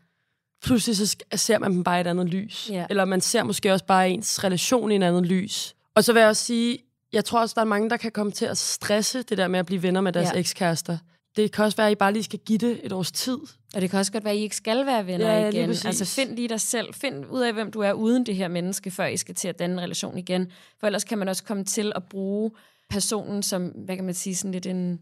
[0.62, 2.70] pludselig så ser man dem bare i et andet lys.
[2.70, 2.86] Ja.
[2.90, 5.74] Eller man ser måske også bare ens relation i et andet lys.
[5.94, 6.78] Og så vil jeg også sige,
[7.12, 9.58] jeg tror også, der er mange, der kan komme til at stresse det der med
[9.58, 10.38] at blive venner med deres ja.
[10.38, 10.98] ekskærester.
[11.36, 13.38] Det kan også være, at I bare lige skal give det et års tid.
[13.74, 15.70] Og det kan også godt være, at I ikke skal være venner Ja, igen.
[15.70, 16.94] Altså find lige dig selv.
[16.94, 19.58] Find ud af, hvem du er uden det her menneske, før I skal til at
[19.58, 20.52] danne en relation igen.
[20.80, 22.50] For ellers kan man også komme til at bruge
[22.90, 25.00] personen som, hvad kan man sige, sådan lidt en,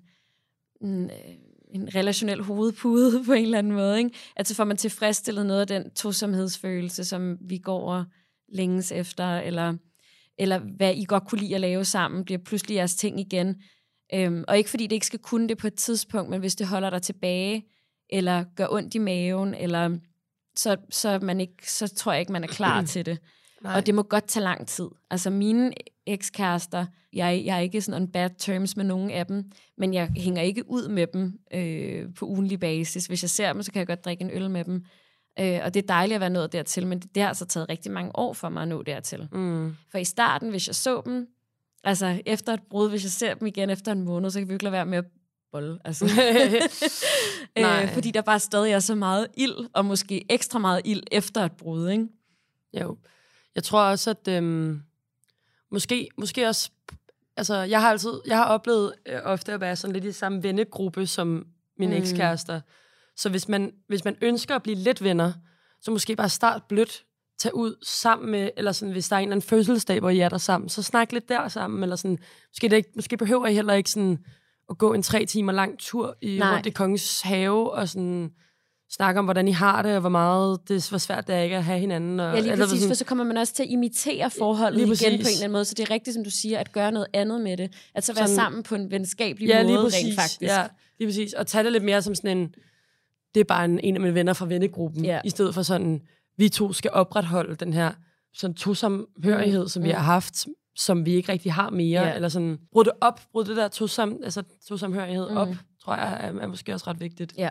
[0.81, 1.35] en, øh,
[1.71, 3.99] en relationel hovedpude på en eller anden måde.
[3.99, 4.11] Ikke?
[4.37, 8.05] Altså får man tilfredsstillet noget af den tosomhedsfølelse, som vi går og
[8.49, 9.75] længes efter, eller,
[10.39, 13.57] eller hvad I godt kunne lide at lave sammen, bliver pludselig jeres ting igen.
[14.15, 16.67] Øhm, og ikke fordi det ikke skal kunne det på et tidspunkt, men hvis det
[16.67, 17.65] holder dig tilbage,
[18.11, 19.99] eller gør ondt i maven, eller
[20.57, 23.19] så, så, man ikke, så tror jeg ikke, man er klar til det.
[23.63, 23.77] Nej.
[23.77, 24.89] Og det må godt tage lang tid.
[25.11, 25.73] Altså mine
[26.07, 29.45] ekskærester, jeg, jeg er ikke sådan on bad terms med nogen af dem,
[29.79, 33.07] men jeg hænger ikke ud med dem øh, på ugenlig basis.
[33.07, 34.85] Hvis jeg ser dem, så kan jeg godt drikke en øl med dem.
[35.41, 37.69] Øh, og det er dejligt at være nået dertil, men det, det har altså taget
[37.69, 39.29] rigtig mange år for mig at nå dertil.
[39.33, 39.77] Mm.
[39.91, 41.27] For i starten, hvis jeg så dem,
[41.85, 44.53] altså efter et brud, hvis jeg ser dem igen efter en måned, så kan vi
[44.53, 45.05] ikke lade være med at
[45.53, 45.79] bolle.
[45.85, 46.05] Altså.
[47.59, 51.45] øh, fordi der bare stadig er så meget ild, og måske ekstra meget ild efter
[51.45, 52.09] et brud, ikke?
[52.73, 52.97] Jo.
[53.55, 54.83] Jeg tror også, at øhm,
[55.71, 56.71] måske, måske også...
[57.37, 58.21] Altså, jeg har altid...
[58.27, 61.47] Jeg har oplevet øh, ofte at være sådan lidt i samme vennegruppe som
[61.79, 62.03] mine mm.
[62.03, 62.61] ekskærester.
[63.17, 65.33] Så hvis man, hvis man ønsker at blive lidt venner,
[65.81, 67.05] så måske bare start blødt,
[67.39, 70.19] tage ud sammen med, eller sådan, hvis der er en eller anden fødselsdag, hvor I
[70.19, 72.19] er der sammen, så snak lidt der sammen, eller sådan,
[72.51, 74.19] måske, det ikke, måske behøver I heller ikke sådan
[74.71, 78.31] at gå en tre timer lang tur i, rundt i Kongens have, og sådan
[78.91, 81.57] snakke om, hvordan I har det, og hvor meget det hvor svært det er ikke
[81.57, 82.21] at have hinanden.
[82.21, 84.89] Og, ja, lige præcis, sådan, for så kommer man også til at imitere forholdet igen
[84.89, 87.07] på en eller anden måde, så det er rigtigt, som du siger, at gøre noget
[87.13, 87.73] andet med det.
[87.95, 90.43] At så være sådan, sammen på en venskabelig ja, måde, præcis, rent faktisk.
[90.43, 90.67] Ja,
[90.99, 91.33] lige præcis.
[91.33, 92.55] Og tage det lidt mere som sådan en,
[93.35, 95.21] det er bare en, en af mine venner fra vennegruppen, ja.
[95.25, 96.01] i stedet for sådan,
[96.39, 97.93] vi to skal opretholde den her
[98.35, 99.69] sådan tosomhørighed, mm.
[99.69, 99.95] som vi mm.
[99.95, 100.47] har haft,
[100.77, 102.15] som vi ikke rigtig har mere, ja.
[102.15, 105.37] eller sådan, brud det op, brud det der tosam, altså, tosamhørighed mm.
[105.37, 105.49] op,
[105.85, 107.35] tror jeg er, er måske også ret vigtigt.
[107.39, 107.51] Ja.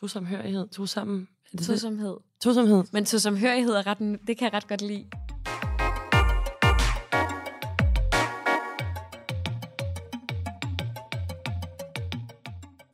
[0.00, 1.28] Tosamhørighed, tosam...
[1.52, 2.16] Det Tosomhed.
[2.42, 2.84] Tosomhed.
[2.92, 5.06] Men tosomhørighed er ret, det kan jeg ret godt lide.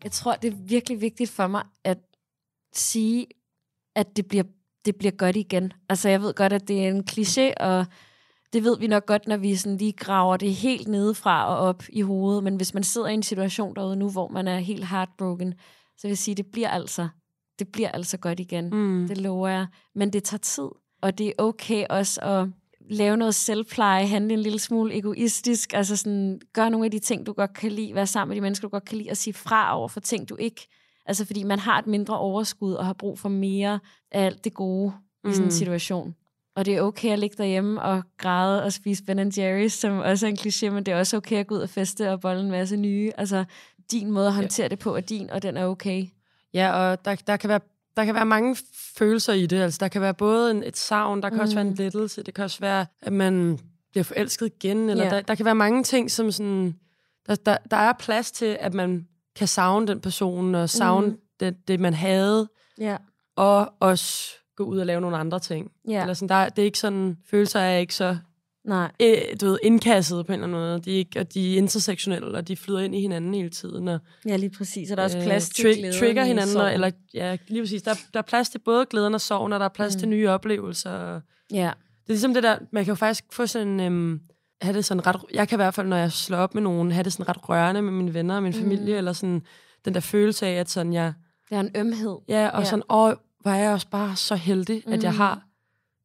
[0.05, 1.99] Jeg tror, det er virkelig vigtigt for mig at
[2.73, 3.27] sige,
[3.98, 4.44] at det bliver,
[4.84, 5.72] det bliver godt igen.
[5.88, 7.87] Altså, jeg ved godt, at det er en kliché, og
[8.52, 11.84] det ved vi nok godt, når vi sådan lige graver det helt nedefra og op
[11.88, 12.44] i hovedet.
[12.44, 15.54] Men hvis man sidder i en situation derude nu, hvor man er helt heartbroken,
[15.96, 17.08] så vil jeg sige, det bliver altså,
[17.58, 18.70] det bliver altså godt igen.
[18.70, 19.08] Mm.
[19.08, 19.66] Det lover jeg.
[19.94, 20.68] Men det tager tid,
[21.02, 22.48] og det er okay også at
[22.90, 27.26] lave noget selvpleje, handle en lille smule egoistisk, altså sådan, gøre nogle af de ting,
[27.26, 29.34] du godt kan lide, være sammen med de mennesker, du godt kan lide, og sige
[29.34, 30.68] fra over for ting, du ikke...
[31.09, 33.79] Altså fordi man har et mindre overskud, og har brug for mere
[34.11, 34.92] af alt det gode
[35.25, 35.31] mm.
[35.31, 35.51] i sådan en mm.
[35.51, 36.14] situation.
[36.57, 40.27] Og det er okay at ligge derhjemme og græde og spise Ben Jerry's, som også
[40.27, 42.40] er en kliché, men det er også okay at gå ud og feste og bolle
[42.40, 43.12] en masse nye.
[43.18, 43.44] Altså,
[43.90, 44.68] din måde at håndtere ja.
[44.68, 46.07] det på er din, og den er okay.
[46.55, 47.61] Ja, og der, der, kan være,
[47.97, 48.57] der kan være mange
[48.99, 49.61] følelser i det.
[49.61, 51.42] Altså, der kan være både en, et savn, der kan mm.
[51.42, 51.77] også være en mm.
[51.79, 53.59] lettelse, det kan også være, at man
[53.90, 55.11] bliver forelsket igen, eller ja.
[55.11, 56.75] der, der kan være mange ting, som sådan...
[57.27, 61.16] Der, der, der er plads til, at man kan savne den person, og savne mm.
[61.40, 62.48] det, det, man havde,
[62.81, 62.96] ja.
[63.37, 65.70] og også gå ud og lave nogle andre ting.
[65.88, 66.01] Ja.
[66.01, 68.16] Eller sådan, der, det er ikke sådan, følelser er ikke så
[68.68, 68.90] Nej.
[69.03, 70.81] Øh, du ved, indkasset på en eller anden måde.
[70.81, 73.88] De er, ikke, og de er intersektionelle, og de flyder ind i hinanden hele tiden.
[73.88, 74.90] Og, ja, lige præcis.
[74.90, 77.62] Og der er også øh, plads til tri- glæden trigger hinanden, og, eller, ja, lige
[77.62, 77.83] præcis.
[77.83, 79.98] Der, der er plads til både glæden og sorgen, og der er plads mm.
[79.98, 81.20] til nye oplevelser.
[81.53, 81.70] Ja.
[82.03, 84.20] Det er ligesom det der, man kan jo faktisk få sådan, øhm,
[84.62, 86.92] have det sådan ret, jeg kan i hvert fald, når jeg slår op med nogen,
[86.92, 88.59] have det sådan ret rørende med mine venner og min mm.
[88.59, 89.42] familie, eller sådan
[89.85, 91.12] den der følelse af, at sådan jeg...
[91.51, 92.16] Det er en ømhed.
[92.29, 92.64] Ja, og ja.
[92.64, 94.92] sådan, åh, hvor er jeg også bare så heldig, mm.
[94.92, 95.18] at jeg mm.
[95.18, 95.42] har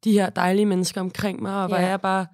[0.04, 1.82] de her dejlige mennesker omkring mig, og hvor ja.
[1.82, 2.26] er jeg bare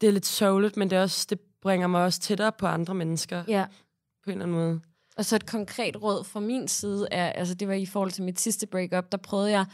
[0.00, 2.94] det er lidt sørgeligt, men det, er også, det bringer mig også tættere på andre
[2.94, 3.44] mennesker.
[3.48, 3.64] Ja.
[4.24, 4.80] På en eller anden måde.
[5.16, 8.24] Og så et konkret råd fra min side er, altså det var i forhold til
[8.24, 9.66] mit sidste breakup, der prøvede jeg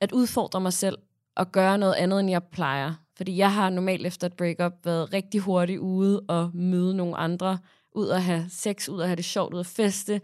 [0.00, 0.98] at udfordre mig selv
[1.36, 2.94] og gøre noget andet, end jeg plejer.
[3.18, 7.58] Fordi jeg har normalt efter et breakup været rigtig hurtigt ude og møde nogle andre,
[7.94, 10.20] ud at have sex, ud at have det sjovt, ud at feste,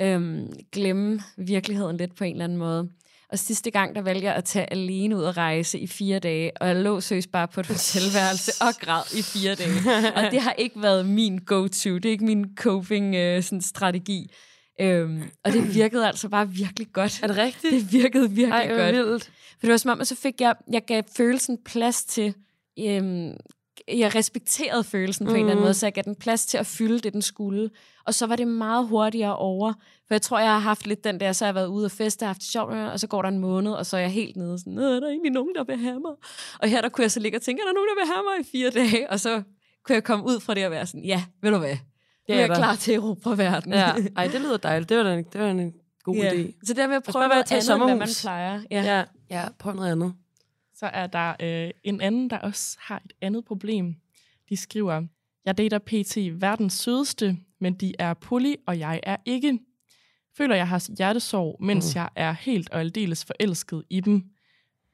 [0.00, 2.90] øhm, glemme virkeligheden lidt på en eller anden måde.
[3.28, 6.52] Og sidste gang, der valgte jeg at tage alene ud og rejse i fire dage,
[6.60, 10.14] og jeg lå søs bare på et hotelværelse og græd i fire dage.
[10.16, 14.22] Og det har ikke været min go-to, det er ikke min coping-strategi.
[14.22, 14.36] Øh,
[14.80, 17.20] øhm, og det virkede altså bare virkelig godt.
[17.22, 17.74] Er det rigtigt?
[17.74, 18.94] Det virkede virkelig Ej, godt.
[18.94, 19.24] Vildt.
[19.24, 22.34] For det var som om, at så fik jeg, jeg gav følelsen plads til,
[22.78, 23.36] øhm,
[23.88, 25.36] jeg respekterede følelsen på mm.
[25.36, 25.64] en eller anden mm.
[25.64, 27.70] måde, så jeg gav den plads til at fylde det, den skulle.
[28.06, 29.72] Og så var det meget hurtigere over.
[30.06, 31.90] For jeg tror, jeg har haft lidt den der, så har jeg været ude og
[31.90, 34.36] feste haft det sjovt, og så går der en måned, og så er jeg helt
[34.36, 36.12] nede sådan, er der egentlig nogen, der vil have mig?
[36.58, 38.24] Og her der kunne jeg så ligge og tænke, er der nogen, der vil have
[38.24, 39.10] mig i fire dage?
[39.10, 39.42] Og så
[39.84, 41.76] kunne jeg komme ud fra det og være sådan, ja, ved du hvad?
[42.28, 43.72] Nu er jeg klar til at erobre verden.
[43.72, 43.92] Ja.
[44.16, 44.88] Ej, det lyder dejligt.
[44.88, 46.30] Det var en, det var en god ja.
[46.30, 46.52] idé.
[46.64, 48.62] Så der med at prøve at tage andet, hvad man plejer.
[48.70, 48.82] Ja.
[48.82, 50.14] ja, ja prøv noget andet.
[50.74, 53.94] Så er der øh, en anden, der også har et andet problem.
[54.48, 55.02] De skriver,
[55.44, 56.40] jeg dater pt.
[56.42, 59.58] verdens sødeste, men de er poly, og jeg er ikke.
[60.36, 61.98] Føler, jeg har hjertesorg, mens mm.
[61.98, 64.24] jeg er helt og aldeles forelsket i dem.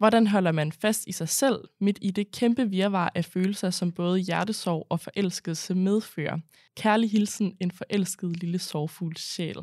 [0.03, 3.93] Hvordan holder man fast i sig selv midt i det kæmpe virvar af følelser, som
[3.93, 6.38] både hjertesorg og forelskelse medfører?
[6.77, 9.57] Kærlig hilsen, en forelsket lille sorgfuld sjæl.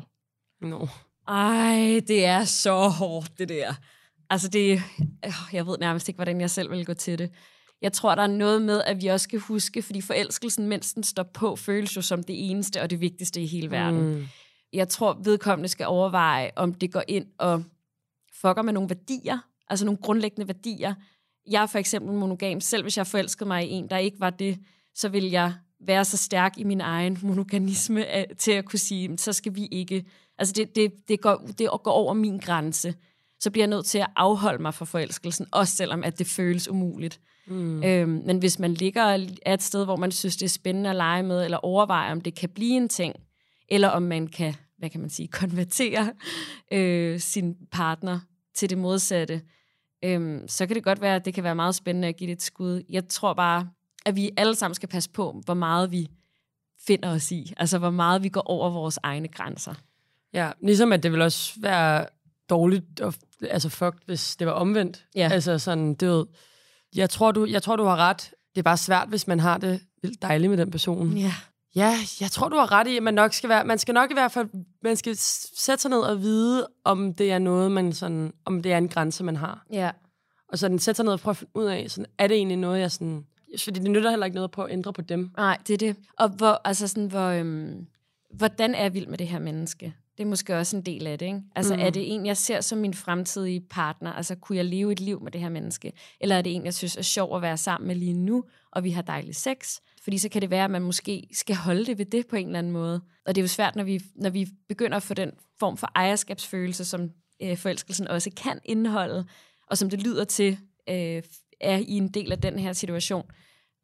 [0.60, 0.86] No.
[1.28, 3.74] Ej, det er så hårdt, det der.
[4.30, 4.82] Altså det,
[5.52, 7.30] jeg ved nærmest ikke, hvordan jeg selv vil gå til det.
[7.82, 11.02] Jeg tror, der er noget med, at vi også skal huske, fordi forelskelsen, mens den
[11.02, 14.14] står på, føles jo som det eneste og det vigtigste i hele verden.
[14.14, 14.26] Mm.
[14.72, 17.64] Jeg tror, vedkommende skal overveje, om det går ind og
[18.32, 19.38] fucker med nogle værdier,
[19.70, 20.94] altså nogle grundlæggende værdier.
[21.50, 22.60] Jeg er for eksempel monogam.
[22.60, 24.58] Selv hvis jeg forelskede mig i en, der ikke var det,
[24.94, 28.04] så vil jeg være så stærk i min egen monoganisme
[28.38, 30.04] til at kunne sige, så skal vi ikke...
[30.38, 32.94] Altså det, det, det, går, det går over min grænse.
[33.40, 36.68] Så bliver jeg nødt til at afholde mig fra forelskelsen, også selvom at det føles
[36.68, 37.20] umuligt.
[37.46, 37.84] Mm.
[37.84, 41.22] Øhm, men hvis man ligger et sted, hvor man synes, det er spændende at lege
[41.22, 43.14] med, eller overveje, om det kan blive en ting,
[43.68, 46.12] eller om man kan, hvad kan man sige, konvertere
[46.72, 48.20] øh, sin partner
[48.54, 49.42] til det modsatte,
[50.02, 52.36] øhm, så kan det godt være, at det kan være meget spændende at give det
[52.36, 52.82] et skud.
[52.88, 53.68] Jeg tror bare,
[54.06, 56.08] at vi alle sammen skal passe på, hvor meget vi
[56.86, 57.52] finder os i.
[57.56, 59.74] Altså, hvor meget vi går over vores egne grænser.
[60.32, 62.06] Ja, ligesom at det vil også være
[62.50, 63.14] dårligt, og,
[63.50, 65.06] altså fucked, hvis det var omvendt.
[65.14, 65.28] Ja.
[65.32, 66.26] Altså sådan, det ved,
[66.96, 68.30] jeg tror, du, jeg tror, du har ret.
[68.54, 71.16] Det er bare svært, hvis man har det vildt dejligt med den person.
[71.16, 71.34] Ja.
[71.76, 74.10] Ja, jeg tror, du har ret i, at man nok skal være, man skal nok
[74.10, 74.48] i hvert fald,
[74.82, 78.72] man skal sætte sig ned og vide, om det er noget, man sådan, om det
[78.72, 79.66] er en grænse, man har.
[79.72, 79.90] Ja.
[80.48, 82.56] Og sådan sætte sig ned og prøve at finde ud af, sådan, er det egentlig
[82.56, 83.26] noget, jeg sådan,
[83.64, 85.30] fordi det nytter heller ikke noget at prøve at ændre på dem.
[85.36, 85.96] Nej, det er det.
[86.18, 87.86] Og hvor, altså sådan, hvor, øhm,
[88.30, 89.94] hvordan er jeg vild med det her menneske?
[90.18, 91.42] Det er måske også en del af det, ikke?
[91.56, 91.80] Altså, mm.
[91.80, 94.12] er det en, jeg ser som min fremtidige partner?
[94.12, 95.92] Altså, kunne jeg leve et liv med det her menneske?
[96.20, 98.84] Eller er det en, jeg synes er sjov at være sammen med lige nu, og
[98.84, 99.78] vi har dejlig sex?
[100.04, 102.46] Fordi så kan det være, at man måske skal holde det ved det på en
[102.46, 103.00] eller anden måde.
[103.26, 105.92] Og det er jo svært, når vi, når vi begynder at få den form for
[105.94, 107.10] ejerskabsfølelse, som
[107.42, 109.26] øh, forelskelsen også kan indeholde,
[109.66, 110.58] og som det lyder til,
[110.88, 111.22] øh,
[111.60, 113.30] er i en del af den her situation,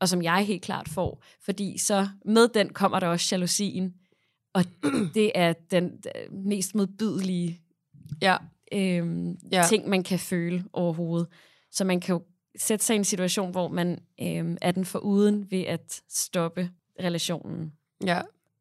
[0.01, 1.25] og som jeg helt klart får.
[1.45, 3.95] Fordi så med den kommer der også jalousien,
[4.55, 4.65] og
[5.15, 6.03] det er den
[6.33, 7.61] mest modbydelige
[8.23, 8.37] ja.
[8.73, 9.65] Øhm, ja.
[9.69, 11.29] ting, man kan føle overhovedet.
[11.71, 12.23] Så man kan jo
[12.59, 16.71] sætte sig i en situation, hvor man øhm, er den for uden ved at stoppe
[17.03, 17.73] relationen.
[18.05, 18.21] Ja,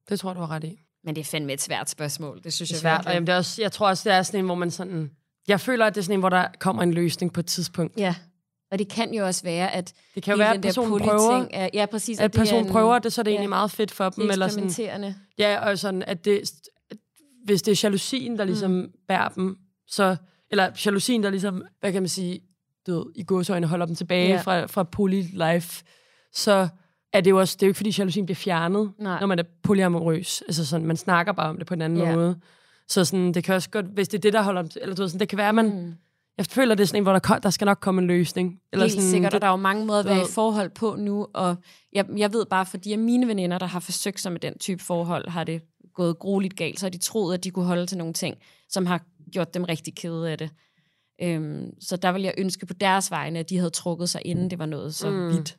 [0.10, 0.80] det tror du har ret i.
[1.04, 2.44] Men det er fandme et svært spørgsmål.
[2.44, 3.06] Det synes det er jeg svært.
[3.06, 5.12] Og jamen, det er også, jeg tror også, det er sådan en, hvor man sådan...
[5.48, 7.98] Jeg føler, at det er sådan en, hvor der kommer en løsning på et tidspunkt.
[7.98, 8.16] Ja.
[8.72, 11.70] Og det kan jo også være, at det kan jo være, at personen prøver, er,
[11.74, 14.10] ja, præcis, at, at personen prøver det, så er det ja, egentlig meget fedt for
[14.10, 14.30] dem.
[14.30, 16.52] Eller sådan, ja, og sådan, at det,
[17.46, 18.92] hvis det er jalousien, der ligesom mm.
[19.08, 20.16] bærer dem, så,
[20.52, 22.40] eller jalousien, der ligesom, hvad kan man sige,
[22.88, 24.42] du ved, i godsøjne holder dem tilbage ja.
[24.42, 25.84] fra, fra polylife,
[26.34, 26.68] så
[27.14, 29.20] er det jo også, det er jo ikke fordi jalousien bliver fjernet, Nej.
[29.20, 30.42] når man er polyamorøs.
[30.42, 32.16] Altså sådan, man snakker bare om det på en anden ja.
[32.16, 32.40] måde.
[32.88, 35.02] Så sådan, det kan også godt, hvis det er det, der holder dem, eller du
[35.02, 35.94] ved, sådan, det kan være, man, mm
[36.38, 38.62] jeg føler, det er sådan en, hvor der, der skal nok komme en løsning.
[38.74, 40.96] Eller Helt sådan, sikkert, og der er jo mange måder at være i forhold på
[40.96, 41.56] nu, og
[41.94, 44.84] jeg, jeg ved bare, fordi af mine veninder, der har forsøgt sig med den type
[44.84, 45.62] forhold, har det
[45.94, 48.38] gået grueligt galt, så har de troet, at de kunne holde til nogle ting,
[48.70, 50.50] som har gjort dem rigtig kede af det.
[51.22, 54.50] Øhm, så der vil jeg ønske på deres vegne, at de havde trukket sig, inden
[54.50, 55.30] det var noget så mm.
[55.30, 55.58] vidt.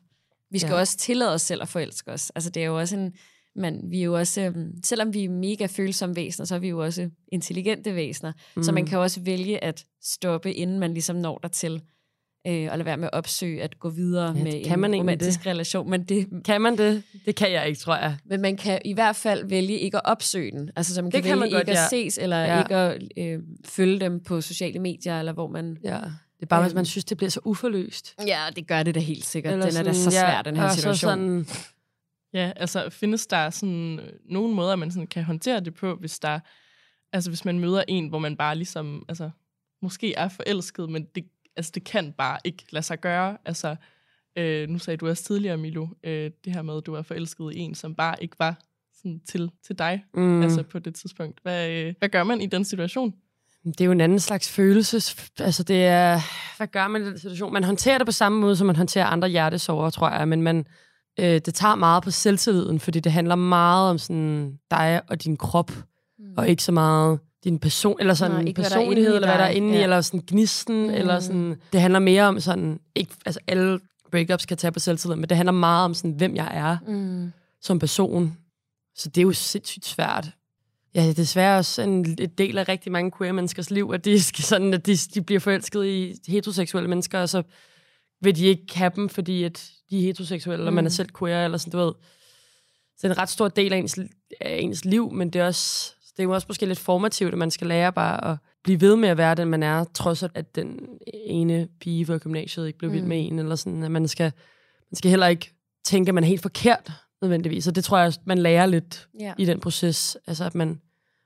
[0.51, 0.79] Vi skal ja.
[0.79, 2.31] også tillade os selv at forelske os.
[2.35, 3.13] Altså, det er jo også en,
[3.55, 6.69] men vi er jo også, øhm, selvom vi er mega følsomme væsener, så er vi
[6.69, 8.33] jo også intelligente væsener.
[8.55, 8.63] Mm.
[8.63, 8.89] Så man mm.
[8.89, 11.81] kan også vælge at stoppe, inden man ligesom når dertil.
[12.47, 14.99] Øh, og lade være med at opsøge at gå videre ja, med kan man en
[14.99, 15.47] romantisk det?
[15.47, 15.89] relation.
[15.89, 17.03] Men det, kan man det?
[17.25, 18.17] Det kan jeg ikke, tror jeg.
[18.25, 20.69] Men man kan i hvert fald vælge ikke at opsøge den.
[20.75, 21.83] Altså, så man det kan, kan vælge man godt, ikke ja.
[21.83, 22.59] at ses, eller ja.
[22.59, 25.77] ikke at øh, følge dem på sociale medier, eller hvor man...
[25.83, 25.99] Ja.
[26.37, 28.15] Det er bare, hvis man synes, det bliver så uforløst.
[28.27, 29.53] Ja, det gør det da helt sikkert.
[29.53, 31.09] Eller den sådan, er da så svær, ja, den her situation.
[31.09, 31.45] Sådan,
[32.33, 36.19] Ja, altså findes der sådan øh, nogle måder, man sådan kan håndtere det på, hvis
[36.19, 36.39] der,
[37.13, 39.29] altså hvis man møder en, hvor man bare ligesom, altså
[39.81, 41.23] måske er forelsket, men det,
[41.57, 43.37] altså det kan bare ikke lade sig gøre.
[43.45, 43.75] Altså,
[44.35, 47.53] øh, nu sagde du også tidligere, Milo, øh, det her med, at du var forelsket
[47.53, 48.55] i en, som bare ikke var
[48.97, 50.41] sådan til, til dig, mm.
[50.43, 51.39] altså på det tidspunkt.
[51.43, 53.13] Hvad, øh, hvad gør man i den situation?
[53.65, 55.15] Det er jo en anden slags følelse.
[55.39, 56.19] Altså det er,
[56.57, 57.53] hvad gør man i den situation?
[57.53, 60.65] Man håndterer det på samme måde, som man håndterer andre hjertesover, tror jeg, men man,
[61.19, 65.37] øh, det tager meget på selvtilliden, fordi det handler meget om sådan dig og din
[65.37, 65.71] krop,
[66.19, 66.33] mm.
[66.37, 69.69] og ikke så meget din person, eller sådan Nej, personlighed, eller hvad der er inde
[69.69, 69.83] i, ja.
[69.83, 70.93] eller sådan gnisten, mm.
[70.93, 73.79] eller sådan, det handler mere om sådan, ikke, altså alle
[74.11, 77.31] breakups kan tage på selvtilliden, men det handler meget om sådan, hvem jeg er mm.
[77.61, 78.37] som person.
[78.95, 80.29] Så det er jo sindssygt svært.
[80.95, 84.05] Ja, det er desværre også en et del af rigtig mange queer menneskers liv, at
[84.05, 87.43] de, skal sådan, at de, de bliver forelsket i heteroseksuelle mennesker, og så
[88.21, 90.67] vil de ikke have dem, fordi at de er heteroseksuelle, mm.
[90.67, 90.93] og man er mm.
[90.93, 91.93] selv queer, eller sådan, du ved.
[92.97, 93.99] Så det er en ret stor del af ens,
[94.41, 97.37] af ens liv, men det er også, det er jo også måske lidt formativt, at
[97.37, 100.55] man skal lære bare at blive ved med at være den, man er, trods at
[100.55, 100.79] den
[101.25, 102.95] ene pige fra gymnasiet ikke blev mm.
[102.95, 104.31] vild med en, eller sådan, at man skal,
[104.91, 105.53] man skal heller ikke
[105.85, 107.67] tænke, at man er helt forkert, nødvendigvis.
[107.67, 109.35] Og det tror jeg, man lærer lidt yeah.
[109.37, 110.17] i den proces.
[110.27, 110.81] Altså, at man,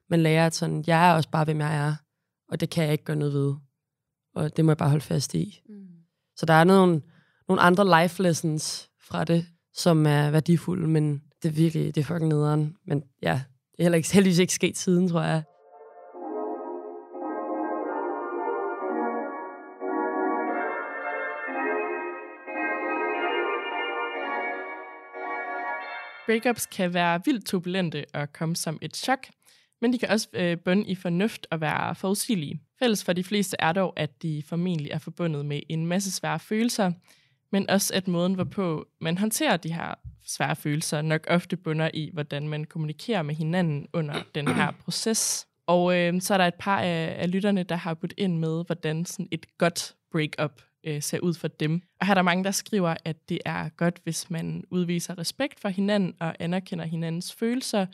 [0.09, 1.95] man lærer, at sådan, jeg er også bare, hvem jeg er,
[2.49, 3.55] og det kan jeg ikke gøre noget ved.
[4.35, 5.61] og det må jeg bare holde fast i.
[5.69, 5.75] Mm.
[6.35, 7.01] Så der er nogle,
[7.47, 12.05] nogle andre life lessons fra det, som er værdifulde, men det er virkelig, det er
[12.05, 12.75] fucking nederen.
[12.85, 13.41] Men ja,
[13.81, 15.43] er heller ikke, heldigvis ikke sket siden, tror jeg.
[26.25, 29.27] Breakups kan være vildt turbulente og komme som et chok,
[29.81, 32.61] men de kan også øh, bunde i fornuft og være forudsigelige.
[32.79, 36.39] Fælles for de fleste er dog, at de formentlig er forbundet med en masse svære
[36.39, 36.91] følelser,
[37.51, 39.93] men også at måden, hvorpå man håndterer de her
[40.25, 45.47] svære følelser, nok ofte bunder i, hvordan man kommunikerer med hinanden under den her proces.
[45.67, 48.65] Og øh, så er der et par af, af lytterne, der har budt ind med,
[48.65, 51.81] hvordan sådan et godt breakup øh, ser ud for dem.
[51.99, 55.59] Og her er der mange, der skriver, at det er godt, hvis man udviser respekt
[55.59, 57.85] for hinanden og anerkender hinandens følelser,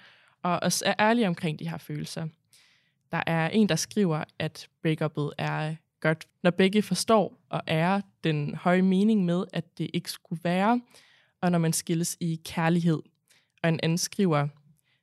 [0.43, 2.28] og også er ærlig omkring de her følelser.
[3.12, 8.55] Der er en, der skriver, at breakupet er godt, når begge forstår og er den
[8.55, 10.81] høje mening med, at det ikke skulle være,
[11.41, 12.99] og når man skilles i kærlighed.
[13.63, 14.47] Og en anden skriver,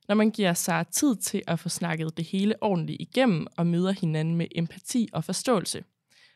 [0.07, 3.91] når man giver sig tid til at få snakket det hele ordentligt igennem og møder
[3.91, 5.83] hinanden med empati og forståelse.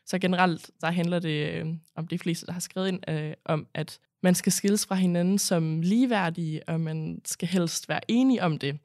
[0.05, 3.67] Så generelt, der handler det øh, om de fleste, der har skrevet ind, øh, om,
[3.73, 8.57] at man skal skilles fra hinanden som ligeværdige, og man skal helst være enige om
[8.57, 8.79] det,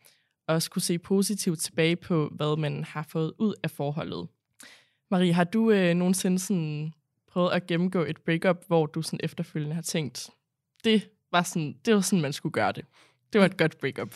[0.46, 4.28] og skulle se positivt tilbage på, hvad man har fået ud af forholdet.
[5.14, 6.92] Marie, har du øh, nogensinde sådan
[7.33, 10.31] prøvet at gennemgå et breakup, hvor du sådan efterfølgende har tænkt,
[10.85, 12.85] det var sådan, det var sådan, man skulle gøre det.
[13.33, 14.14] Det var et godt breakup.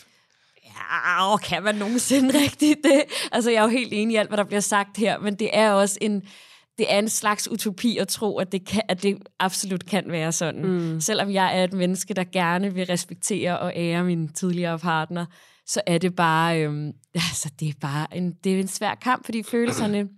[0.65, 3.03] Ja, og kan man nogensinde rigtigt det?
[3.31, 5.49] Altså, jeg er jo helt enig i alt, hvad der bliver sagt her, men det
[5.53, 6.23] er også en,
[6.77, 10.31] det er en slags utopi at tro, at det, kan, at det absolut kan være
[10.31, 10.65] sådan.
[10.65, 11.01] Mm.
[11.01, 15.25] Selvom jeg er et menneske, der gerne vil respektere og ære min tidligere partner,
[15.65, 19.25] så er det bare, øhm, altså, det er bare en, det er en svær kamp,
[19.25, 20.09] fordi følelserne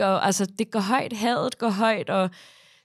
[0.00, 2.30] går, altså, det går højt, hadet går højt, og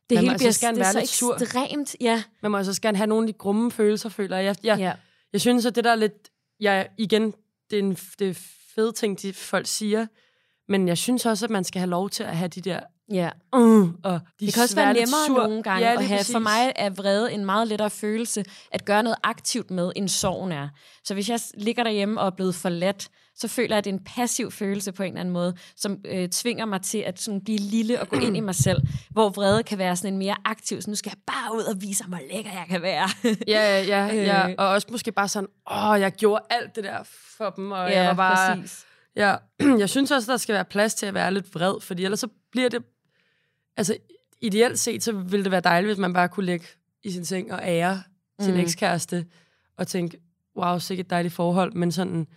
[0.10, 1.36] det Man hele altså bliver gerne det er så lidt sur.
[1.36, 1.96] ekstremt.
[2.02, 4.56] Ja, Man må også gerne have nogle af de grumme følelser, føler jeg.
[4.64, 4.94] Jeg, ja.
[5.34, 6.30] jeg synes, at det der er lidt...
[6.60, 7.34] Jeg, igen,
[7.70, 8.34] det er en det er
[8.76, 10.08] fede ting, de folk siger,
[10.68, 12.80] men jeg synes også, at man skal have lov til at have de der...
[13.12, 13.30] ja.
[13.56, 15.38] Uh, og de Det kan også være nemmere sur.
[15.38, 16.18] nogle gange ja, at have.
[16.18, 16.34] præcis.
[16.34, 20.52] For mig er vrede en meget lettere følelse at gøre noget aktivt med, end sorgen
[20.52, 20.68] er.
[21.04, 23.94] Så hvis jeg ligger derhjemme og er blevet forladt, så føler jeg, at det er
[23.94, 27.42] en passiv følelse på en eller anden måde, som øh, tvinger mig til at sådan,
[27.44, 28.82] blive lille og gå ind i mig selv.
[29.10, 31.82] Hvor vrede kan være sådan en mere aktiv, så nu skal jeg bare ud og
[31.82, 33.10] vise mig, hvor lækker jeg kan være.
[33.48, 34.50] Ja, ja, ja.
[34.50, 34.56] Øh.
[34.58, 36.98] Og også måske bare sådan, åh, jeg gjorde alt det der
[37.38, 38.56] for dem, og jeg var bare...
[38.56, 38.86] præcis.
[39.16, 39.36] Ja,
[39.80, 42.28] jeg synes også, der skal være plads til at være lidt vred, fordi ellers så
[42.52, 42.84] bliver det...
[43.78, 43.98] Altså,
[44.42, 46.66] ideelt set, så ville det være dejligt, hvis man bare kunne ligge
[47.04, 48.04] i sin seng og ære
[48.40, 48.60] sin Mm.
[48.60, 49.26] ekskæreste,
[49.78, 50.18] og tænke,
[50.58, 52.28] wow, sikkert et dejligt forhold, men sådan...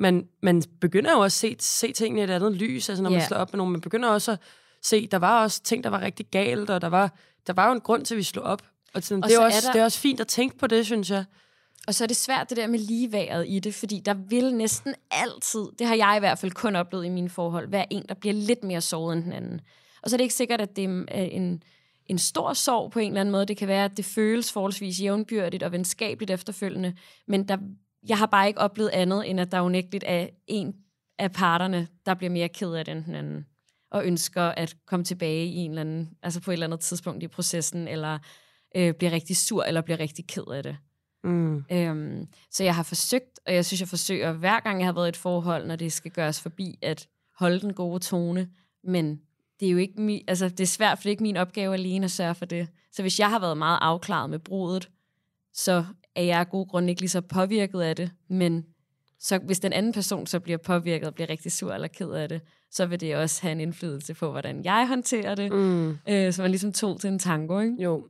[0.00, 3.10] Man, man begynder jo også at se, se tingene i et andet lys, altså når
[3.10, 3.26] man Ja.
[3.26, 3.72] slår op med nogen.
[3.72, 4.38] Man begynder også at
[4.82, 7.14] se, der var også ting, der var rigtig galt, og der var,
[7.46, 8.62] der var jo en grund til, at vi slog op.
[8.94, 10.26] Og sådan, Og det, er så jo er også, der- det er også fint at
[10.28, 11.24] tænke på det, synes jeg.
[11.86, 14.94] Og så er det svært det der med ligeværet i det, fordi der vil næsten
[15.10, 18.14] altid, det har jeg i hvert fald kun oplevet i mine forhold, være en, der
[18.14, 19.60] bliver lidt mere såret end den anden.
[20.02, 21.62] Og så er det ikke sikkert, at det er en,
[22.06, 23.46] en stor sorg på en eller anden måde.
[23.46, 26.94] Det kan være, at det føles forholdsvis jævnbyrdigt og venskabeligt efterfølgende,
[27.26, 27.56] men der,
[28.08, 30.74] jeg har bare ikke oplevet andet, end at der unægteligt er en
[31.18, 33.46] af parterne, der bliver mere ked af det end den anden,
[33.90, 37.22] og ønsker at komme tilbage i en eller anden, altså på et eller andet tidspunkt
[37.22, 38.18] i processen, eller
[38.76, 40.76] øh, bliver rigtig sur, eller bliver rigtig ked af det.
[41.24, 41.64] Mm.
[41.72, 45.06] Øhm, så jeg har forsøgt, og jeg synes, jeg forsøger hver gang, jeg har været
[45.06, 47.08] i et forhold, når det skal gøres forbi, at
[47.38, 48.48] holde den gode tone.
[48.84, 49.20] Men
[49.60, 51.74] det er jo ikke mi, altså, det er svært, for det er ikke min opgave
[51.74, 52.68] alene at sørge for det.
[52.92, 54.90] Så hvis jeg har været meget afklaret med brudet,
[55.52, 58.10] så er jeg af gode grunde ikke lige så påvirket af det.
[58.28, 58.66] Men
[59.20, 62.28] så hvis den anden person så bliver påvirket og bliver rigtig sur eller ked af
[62.28, 62.40] det,
[62.70, 65.52] så vil det også have en indflydelse på, hvordan jeg håndterer det.
[65.52, 65.98] Mm.
[66.08, 67.82] Øh, så man ligesom tog til en tango, ikke?
[67.82, 68.06] Jo.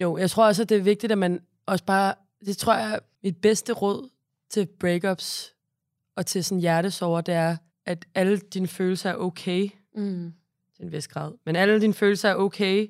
[0.00, 2.14] jo, jeg tror også, at det er vigtigt, at man også bare...
[2.46, 4.08] Det tror jeg, mit bedste råd
[4.50, 5.54] til breakups
[6.16, 10.32] og til sådan hjertesover, det er, at alle dine følelser er okay Mm.
[10.76, 11.32] Til en vis grad.
[11.46, 12.86] Men alle dine følelser er okay,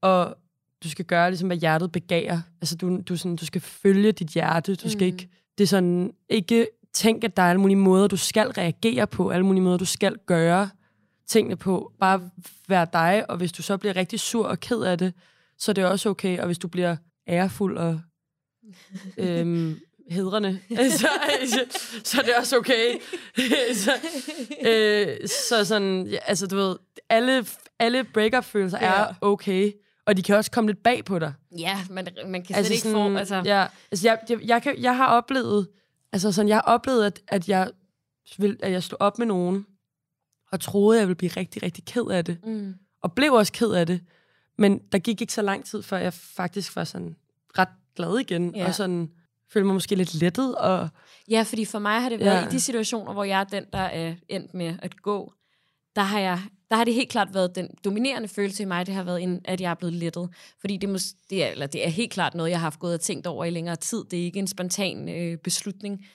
[0.00, 0.36] og
[0.84, 2.40] du skal gøre ligesom, hvad hjertet begærer.
[2.60, 4.74] Altså, du, du, sådan, du skal følge dit hjerte.
[4.74, 5.14] Du skal Mm.
[5.14, 5.28] ikke...
[5.58, 6.12] Det er sådan...
[6.28, 9.30] Ikke tænke, at der er alle mulige måder, du skal reagere på.
[9.30, 10.70] Alle mulige måder, du skal gøre
[11.26, 11.92] tingene på.
[12.00, 12.30] Bare
[12.68, 15.14] være dig, og hvis du så bliver rigtig sur og ked af det,
[15.58, 16.38] så er det også okay.
[16.38, 16.96] Og hvis du bliver
[17.28, 18.00] ærefuld og
[19.18, 19.78] øhm,
[20.10, 20.60] hedrende,
[20.98, 21.08] så,
[22.04, 22.94] så er det også okay.
[23.84, 23.92] så,
[24.66, 26.76] øh, så sådan, ja, altså du ved,
[27.08, 27.46] alle,
[27.78, 28.92] alle breakup-følelser Ja.
[28.92, 29.72] er okay,
[30.06, 31.32] og de kan også komme lidt bag på dig.
[31.58, 33.16] Ja, man, man kan slet altså ikke få...
[33.16, 35.68] Altså, ja, altså jeg, jeg, jeg, kan, jeg har oplevet,
[36.12, 37.70] altså sådan, jeg har oplevet, at, at, jeg,
[38.38, 39.66] vil, at jeg stod op med nogen,
[40.52, 42.38] og troede, jeg ville blive rigtig, rigtig ked af det.
[42.46, 42.74] mm.
[43.02, 44.00] og blev også ked af det.
[44.58, 47.16] Men der gik ikke så lang tid, før jeg faktisk var sådan
[47.58, 48.66] ret glad igen, Ja.
[48.66, 49.10] og sådan
[49.52, 50.88] følte mig måske lidt lettet, og
[51.30, 52.46] Ja, fordi for mig har det været Ja.
[52.48, 55.32] i de situationer, hvor jeg er den, der er endt med at gå,
[55.96, 56.40] der har, jeg,
[56.70, 59.40] der har det helt klart været den dominerende følelse i mig, det har været, en,
[59.44, 60.28] at jeg er blevet lettet.
[60.60, 62.94] Fordi det, mås, det, er, eller det er helt klart noget, jeg har haft gået
[62.94, 64.04] og tænkt over i længere tid.
[64.10, 66.06] Det er ikke en spontan øh, beslutning.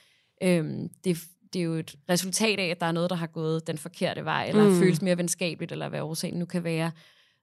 [0.44, 1.18] Øhm, det,
[1.54, 4.26] det er jo et resultat af, at der er noget, der har gået den forkerte
[4.26, 4.80] vej, eller Mm.
[4.80, 6.92] føles mere venskabeligt, eller hvad årsagen nu kan være.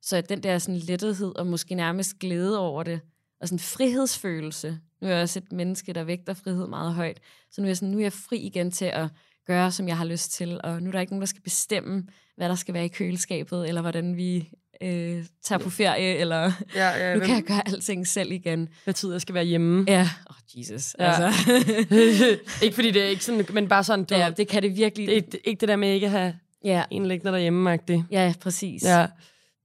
[0.03, 3.01] Så den der sådan lettethed, og måske nærmest glæde over det,
[3.41, 4.79] og sådan frihedsfølelse.
[5.05, 7.21] Nu er jeg også et menneske, der vægter frihed meget højt.
[7.51, 9.09] Så nu er jeg, sådan, nu er jeg fri igen til at
[9.47, 10.61] gøre, som jeg har lyst til.
[10.65, 13.69] Og nu er der ikke nogen, der skal bestemme, hvad der skal være i køleskabet,
[13.69, 14.51] eller hvordan vi
[14.83, 18.69] øh, tager på ferie, eller ja, ja, nu kan jeg gøre alting selv igen.
[18.85, 19.85] hvad tid jeg skal være hjemme.
[19.89, 20.97] Ja, oh, Jesus.
[20.99, 21.13] Ja.
[21.13, 21.53] Altså,
[22.65, 25.09] ikke fordi det er ikke sådan, men bare sådan, du, ja, det, kan det virkelig.
[25.09, 26.35] det, det, ikke det der med ikke at have
[26.65, 28.03] ja, en liggende derhjemme -agtigt.
[28.11, 28.85] ja, præcis.
[28.85, 29.07] Ja.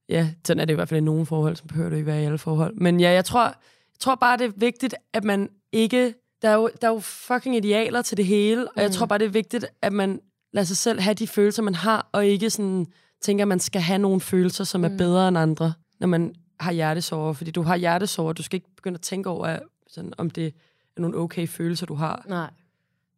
[0.09, 2.21] ja, sådan er det i hvert fald i nogle forhold, som behøver det ikke være
[2.21, 2.75] i alle forhold.
[2.75, 3.55] Men ja, jeg tror,
[3.99, 6.13] tror bare, det er vigtigt, at man ikke...
[6.41, 8.93] Der er, jo, der er jo fucking idealer til det hele, og jeg Mm.
[8.93, 10.19] tror bare, det er vigtigt, at man
[10.53, 12.87] lader sig selv have de følelser, man har, og ikke sådan
[13.21, 14.97] tænker, at man skal have nogle følelser, som er Mm.
[14.97, 17.33] bedre end andre, når man har hjertesorger.
[17.33, 20.53] Fordi du har hjertesorger, du skal ikke begynde at tænke over, sådan, om det
[20.97, 22.25] er nogle okay følelser, du har.
[22.27, 22.49] Nej.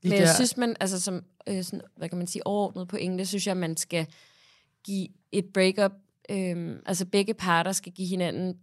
[0.02, 0.34] Lige Men jeg der.
[0.34, 3.78] synes, man, altså som, øh, sådan, hvad kan man sige, overordnet pointe, synes jeg, man
[3.78, 4.06] skal
[4.84, 5.92] give et breakup,
[6.30, 8.58] øh, altså begge parter skal give hinanden,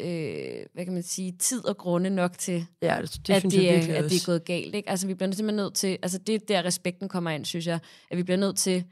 [0.00, 3.54] øh, hvad kan man sige, tid og grunde nok til, ja, det, det at, synes
[3.54, 4.74] det, jeg er, at det er gået galt.
[4.74, 4.90] Ikke?
[4.90, 7.78] Altså vi bliver simpelthen nødt til, altså det er der respekten kommer ind, synes jeg,
[8.10, 8.84] at vi bliver nødt til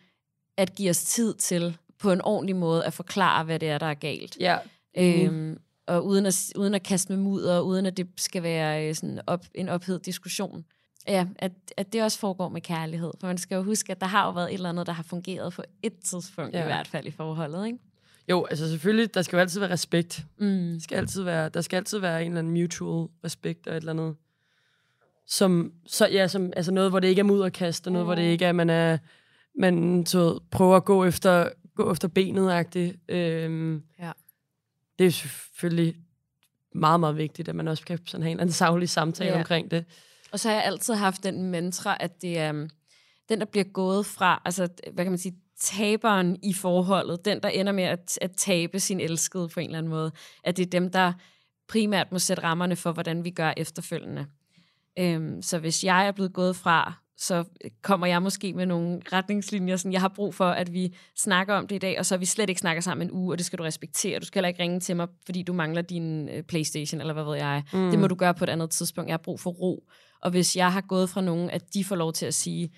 [0.56, 3.86] at give os tid til på en ordentlig måde at forklare, hvad det er, der
[3.86, 4.36] er galt.
[4.40, 4.58] Ja,
[4.98, 8.94] Øhm, og uden at, uden at kaste med mudder, uden at det skal være øh,
[8.94, 10.64] sådan op, en ophedet diskussion.
[11.08, 13.10] Ja, at, at det også foregår med kærlighed.
[13.20, 15.02] For man skal jo huske, at der har jo været et eller andet, der har
[15.02, 16.62] fungeret på et tidspunkt, ja.
[16.62, 17.66] i hvert fald i forholdet.
[17.66, 17.78] Ikke?
[18.30, 20.24] Jo, altså selvfølgelig, der skal jo altid være respekt.
[20.38, 20.46] Mm.
[20.48, 23.80] Det skal altid være, der skal altid være en eller anden mutual respekt og et
[23.80, 24.16] eller andet.
[25.26, 28.06] Som, så, ja, som, altså noget, hvor det ikke er mudderkast, og noget, mm.
[28.06, 28.98] hvor det ikke er, at man er,
[29.58, 32.96] man så prøver at gå efter, gå efter benet-agtigt.
[33.08, 34.12] Øhm, Ja.
[34.98, 35.96] Det er selvfølgelig
[36.74, 39.38] meget, meget vigtigt, at man også kan sådan have en eller anden savlig samtale Ja.
[39.38, 39.84] omkring det.
[40.32, 42.68] Og så har jeg altid haft den mantra, at det er um,
[43.28, 47.48] den, der bliver gået fra, altså hvad kan man sige, taberen i forholdet, den, der
[47.48, 50.12] ender med at, at tabe sin elskede på en eller anden måde,
[50.44, 51.12] at det er dem, der
[51.68, 54.26] primært må sætte rammerne for, hvordan vi gør efterfølgende.
[54.98, 57.44] Øhm, så hvis jeg er blevet gået fra, så
[57.82, 61.66] kommer jeg måske med nogle retningslinjer, sådan, jeg har brug for, at vi snakker om
[61.66, 63.58] det i dag, og så vi slet ikke snakker sammen en uge, og det skal
[63.58, 64.18] du respektere.
[64.18, 67.24] Du skal heller ikke ringe til mig, fordi du mangler din øh, Playstation, eller hvad
[67.24, 67.62] ved jeg.
[67.72, 67.90] Mm.
[67.90, 69.08] Det må du gøre på et andet tidspunkt.
[69.08, 69.84] Jeg har brug for ro.
[70.22, 72.70] Og hvis jeg har gået fra nogen, at de får lov til at sige,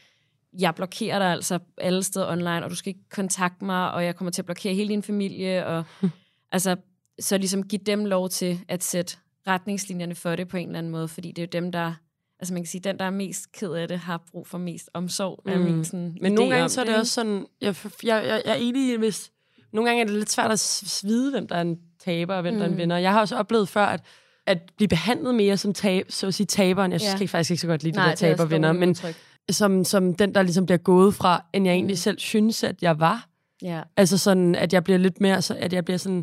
[0.58, 4.16] jeg blokerer dig altså alle steder online, og du skal ikke kontakte mig, og jeg
[4.16, 5.84] kommer til at blokere hele din familie, og
[6.52, 6.76] altså,
[7.20, 10.92] så ligesom give dem lov til at sætte retningslinjerne for det på en eller anden
[10.92, 11.92] måde, fordi det er jo dem, der,
[12.40, 14.90] altså man kan sige, den, der er mest ked af det, har brug for mest
[14.94, 15.64] omsorg, er Mm.
[15.64, 17.00] min sådan Men nogle gange så er det ikke?
[17.00, 19.30] også sådan, jeg, jeg, jeg, jeg er enig hvis
[19.72, 22.54] nogle gange er det lidt svært at vide, hvem der er en taber, og hvem
[22.54, 22.58] mm.
[22.58, 22.78] der er en Mm.
[22.78, 22.96] vinder.
[22.96, 24.00] Jeg har også oplevet før, at,
[24.46, 26.92] at blive behandlet mere som tab, så at sige taberen.
[26.92, 27.16] Jeg Ja.
[27.20, 27.24] ja.
[27.26, 29.14] faktisk ikke så godt lide Nej, de der det er også tabervinder, men udtryk.
[29.50, 31.96] Som, som den, der ligesom bliver gået fra, end jeg egentlig Mm.
[31.96, 33.28] selv synes, at jeg var.
[33.62, 33.82] Ja.
[33.96, 36.22] Altså sådan, at jeg bliver lidt mere, så, at jeg bliver sådan,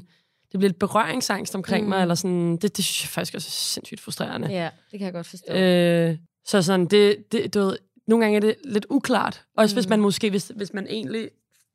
[0.52, 1.90] det bliver lidt berøringsangst omkring mm.
[1.90, 4.48] mig, eller sådan, det, det synes jeg faktisk også er sindssygt frustrerende.
[4.48, 5.54] ja, det kan jeg godt forstå.
[5.54, 9.44] Øh, så sådan, det, det, du ved, nogle gange er det lidt uklart.
[9.58, 9.78] Også mm.
[9.78, 11.30] hvis man måske, hvis, hvis man egentlig,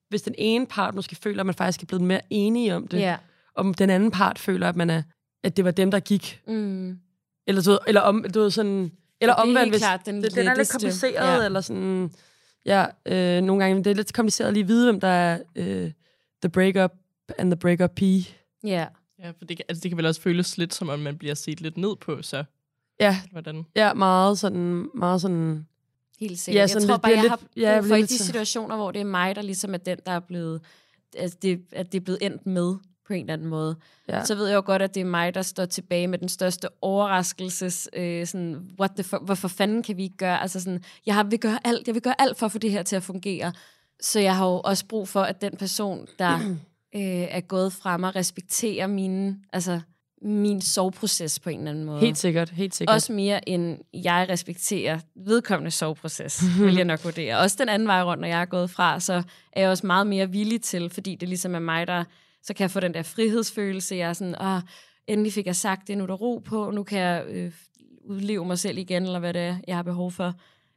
[0.08, 2.98] hvis den ene part måske føler, at man faktisk er blevet mere enige om det,
[2.98, 3.16] ja.
[3.54, 5.02] om den anden part føler, at man er,
[5.44, 6.40] at det var dem, der gik.
[6.46, 6.98] Mm.
[7.46, 10.22] Eller, du ved, eller om, du ved, sådan, eller det er omvendt, hvis klart den
[10.22, 11.44] det, den er lidt kompliceret, Ja.
[11.44, 12.10] eller sådan,
[12.66, 15.92] ja, øh, nogle gange, det er lidt kompliceret at lige vide, hvem der er øh,
[16.42, 16.92] the breakup
[17.38, 18.28] and the breakup pige.
[18.64, 18.86] Ja.
[19.18, 21.34] Ja, for det, kan- altså, det kan vel også føles lidt, som om man bliver
[21.34, 22.44] set lidt ned på, så
[23.00, 23.66] Ja, hvordan?
[23.76, 25.66] ja, meget sådan, meget sådan,
[26.20, 26.56] Helt sikkert.
[26.56, 28.18] Ja, jeg sådan tror lidt- bare, jeg har lidt- brug ja, jeg for i de
[28.18, 30.60] situationer, hvor det er mig, der ligesom er den, der er blevet,
[31.18, 32.74] at det, at det er blevet endt med
[33.06, 33.76] på en eller anden måde.
[34.08, 34.24] ja.
[34.24, 36.68] Så ved jeg jo godt, at det er mig, der står tilbage med den største
[36.82, 41.14] overraskelses, øh, sådan, what the fuck, hvorfor fanden kan vi ikke gøre, altså sådan, jeg
[41.14, 43.02] har, vil gøre alt, jeg vil gøre alt for at få det her til at
[43.02, 43.52] fungere.
[44.00, 46.38] Så jeg har jo også brug for, at den person, der
[46.96, 49.80] øh, er gået fra mig, respekterer mine, altså,
[50.22, 52.00] min soveproces på en eller anden måde.
[52.00, 52.94] Helt sikkert, helt sikkert.
[52.94, 57.38] Også mere end jeg respekterer vedkommende soveproces, vil jeg nok vurdere.
[57.38, 60.06] Også den anden vej rundt, når jeg er gået fra, så er jeg også meget
[60.06, 62.04] mere villig til, fordi det ligesom er mig, der
[62.46, 63.96] så kan jeg få den der frihedsfølelse.
[63.96, 64.60] Jeg er sådan, Åh,
[65.06, 67.52] endelig fik jeg sagt det, nu er der ro på, nu kan jeg øh,
[68.04, 70.34] udleve mig selv igen, eller hvad det er, jeg har behov for.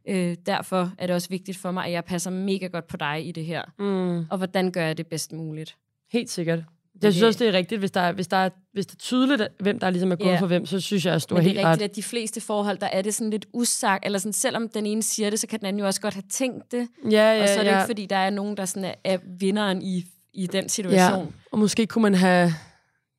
[0.08, 3.28] Øh, derfor er det også vigtigt for mig, at jeg passer mega godt på dig
[3.28, 3.62] i det her.
[3.80, 4.26] Mm.
[4.30, 5.76] Og hvordan gør jeg det bedst muligt?
[6.12, 6.60] Helt sikkert.
[7.04, 9.00] Jeg synes også, det er rigtigt, hvis der er, hvis der er, hvis det er
[9.00, 10.40] tydeligt, hvem der ligesom er gået Ja.
[10.40, 11.72] for hvem, så synes jeg, at du er det helt er ret.
[11.72, 14.86] rigtigt, at de fleste forhold, der er det sådan lidt usagt, eller sådan, selvom den
[14.86, 16.88] ene siger det, så kan den anden jo også godt have tænkt det.
[17.12, 17.78] Ja, ja, og så er det ja.
[17.80, 21.00] ikke, fordi der er nogen, der sådan er, er vinderen i, i den situation.
[21.20, 22.54] Ja, og måske kunne man have,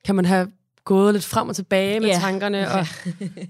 [0.05, 0.51] kan man have
[0.85, 2.19] gået lidt frem og tilbage med Ja.
[2.21, 2.87] tankerne, og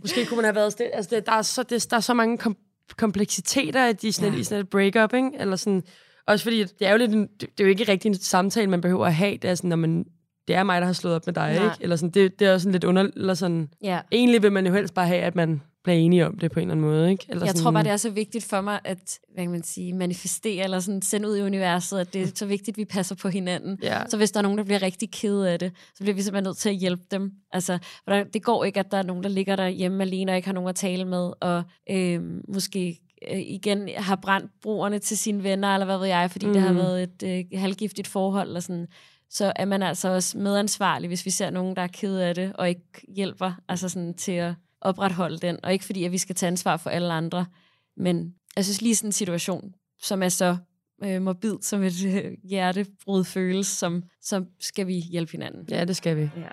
[0.00, 0.72] måske kunne man have været...
[0.72, 2.56] stil- Altså, det, der, er så, det, der er så mange kom,
[2.96, 4.34] kompleksiteter i, de, sådan, Ja.
[4.36, 4.40] ja.
[4.40, 5.30] i sådan et breakup, ikke?
[5.38, 5.82] Eller sådan,
[6.26, 8.70] også fordi, det er jo lidt en, det, det er jo ikke rigtig en samtale,
[8.70, 9.36] man behøver at have.
[9.36, 10.04] Det er sådan, når man,
[10.48, 11.64] det er mig, der har slået op med dig, Nej.
[11.64, 11.76] ikke?
[11.80, 13.08] Eller sådan, det, det er også sådan lidt under...
[13.16, 14.00] Eller sådan, Ja.
[14.12, 16.62] egentlig vil man jo helst bare have, at man bliver enige om det på en
[16.70, 17.24] eller anden måde, ikke?
[17.28, 19.62] Eller Jeg sådan, tror bare, det er så vigtigt for mig at hvad kan man
[19.62, 22.84] sige, manifestere eller sådan sende ud i universet, at det er så vigtigt, at vi
[22.84, 23.78] passer på hinanden.
[23.82, 24.02] Ja.
[24.08, 26.44] Så hvis der er nogen, der bliver rigtig ked af det, så bliver vi simpelthen
[26.44, 27.32] nødt til at hjælpe dem.
[27.52, 27.78] Altså,
[28.32, 30.52] det går ikke, at der er nogen, der ligger der hjemme alene og ikke har
[30.54, 32.20] nogen at tale med, og øh,
[32.54, 33.00] måske
[33.32, 36.52] øh, igen har brændt broerne til sine venner, eller hvad ved jeg, fordi mm.
[36.52, 36.78] det har Mhm.
[36.78, 38.86] været et øh, halvgiftigt forhold, eller sådan,
[39.30, 42.52] så er man altså også medansvarlig, hvis vi ser nogen, der er ked af det,
[42.54, 42.82] og ikke
[43.16, 45.64] hjælper altså sådan, til at opretholde den.
[45.64, 47.46] Og ikke fordi, at vi skal tage ansvar for alle andre,
[47.96, 50.56] men jeg synes lige sådan en situation, som er så
[51.04, 55.66] øh, morbid, som et øh, hjertebrud føles, som, så skal vi hjælpe hinanden.
[55.70, 56.22] Ja, det skal vi.
[56.22, 56.48] Ja.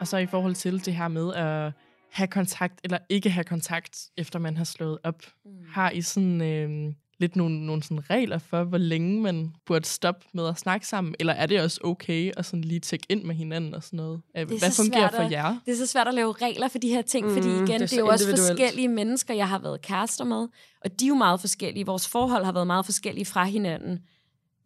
[0.00, 1.72] Og så i forhold til det her med at
[2.10, 5.22] have kontakt eller ikke have kontakt, efter man har slået op.
[5.44, 5.50] Mm.
[5.68, 10.26] Har I sådan øh, lidt nogle, nogle sådan regler for, hvor længe man burde stoppe
[10.34, 11.14] med at snakke sammen?
[11.18, 14.20] Eller er det også okay at sådan lige tjekke ind med hinanden og sådan noget?
[14.36, 15.56] Øh, Det er Hvad så fungerer svært for at- jer?
[15.66, 17.74] Det er så svært at lave regler for de her ting, mm, fordi igen, det
[17.74, 20.48] er det er, jo også forskellige mennesker, jeg har været kærester med,
[20.84, 21.86] og de er jo meget forskellige.
[21.86, 23.98] Vores forhold har været meget forskellige fra hinanden.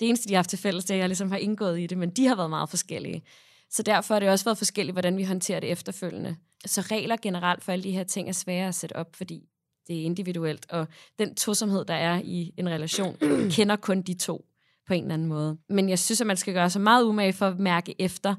[0.00, 1.86] Det eneste, de har haft til fælles, det er, at jeg ligesom har indgået i
[1.86, 3.22] det, men de har været meget forskellige.
[3.70, 6.36] Så derfor har det også været forskelligt, hvordan vi håndterer det efterfølgende.
[6.66, 9.48] Så regler generelt for alle de her ting er svære at sætte op, fordi
[9.88, 10.86] det er individuelt, og
[11.18, 13.16] den tosomhed, der er i en relation,
[13.56, 14.44] kender kun de to
[14.86, 15.56] på en eller anden måde.
[15.68, 18.34] Men jeg synes, at man skal gøre så meget umage for at mærke efter,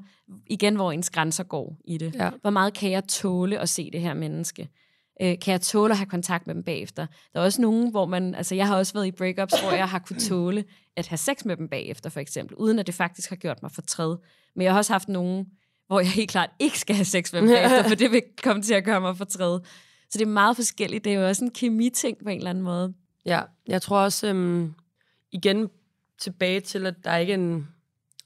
[0.46, 2.14] igen, hvor ens grænser går i det.
[2.14, 2.30] Ja.
[2.40, 4.68] Hvor meget kan jeg tåle at se det her menneske?
[5.22, 7.06] Øh, kan jeg tåle at have kontakt med dem bagefter?
[7.32, 9.88] Der er også nogen, hvor man, altså jeg har også været i breakups, hvor jeg
[9.88, 10.64] har kunne tåle
[10.96, 13.72] at have sex med dem bagefter, for eksempel, uden at det faktisk har gjort mig
[13.72, 14.16] fortræd.
[14.56, 15.46] Men jeg har også haft nogen,
[15.86, 18.62] hvor jeg helt klart ikke skal have sex med dem bagefter, for det vil komme
[18.62, 19.60] til at gøre mig fortræd.
[20.10, 21.04] Så det er meget forskelligt.
[21.04, 22.94] Det er jo også en kemi-ting på en eller anden måde.
[23.26, 24.74] Ja, jeg tror også, øhm,
[25.32, 25.70] igen
[26.20, 27.68] tilbage til, at der er ikke en,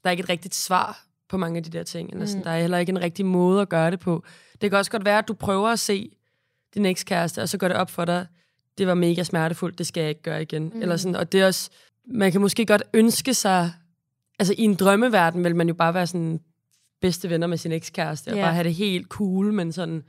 [0.03, 2.09] der er ikke et rigtigt svar på mange af de der ting.
[2.13, 2.39] Eller sådan.
[2.39, 2.43] Mm.
[2.43, 4.23] Der er heller ikke en rigtig måde at gøre det på.
[4.61, 6.11] Det kan også godt være, at du prøver at se
[6.73, 8.27] din ekskæreste, og så går det op for dig,
[8.77, 10.71] det var mega smertefuldt, det skal jeg ikke gøre igen.
[10.75, 10.81] Mm.
[10.81, 11.69] Eller sådan, og det er også,
[12.05, 13.71] man kan måske godt ønske sig,
[14.39, 16.39] altså i en drømmeverden vil man jo bare være sådan
[17.01, 18.43] bedste venner med sin ekskæreste, og Ja.
[18.43, 20.03] bare have det helt cool, men sådan,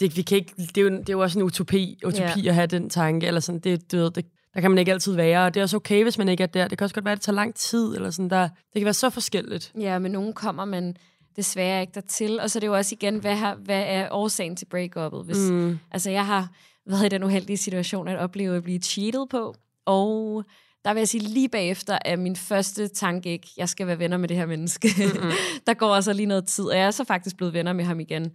[0.00, 2.48] det, vi kan ikke, det, er jo, det er jo også en utopi, utopi Ja.
[2.48, 5.14] at have den tanke, eller sådan, det, du ved, det, der kan man ikke altid
[5.14, 6.68] være, og det er også okay, hvis man ikke er der.
[6.68, 8.42] Det kan også godt være, at det tager lang tid, eller sådan der.
[8.42, 9.72] Det kan være så forskelligt.
[9.80, 10.96] Ja, men nogen kommer man
[11.36, 12.40] desværre ikke dertil.
[12.40, 15.22] Og så er det jo også igen, hvad, har, hvad er årsagen til break-up'et?
[15.24, 15.78] Hvis, Mm.
[15.90, 16.48] Altså, jeg har
[16.86, 19.54] været i den uheldige situation at opleve at blive cheated på,
[19.86, 20.44] og
[20.84, 24.16] der vil jeg sige, lige bagefter er min første tanke ikke, jeg skal være venner
[24.16, 24.88] med det her menneske.
[24.98, 25.30] Mm-hmm.
[25.66, 28.00] der går altså lige noget tid, og jeg er så faktisk blevet venner med ham
[28.00, 28.32] igen.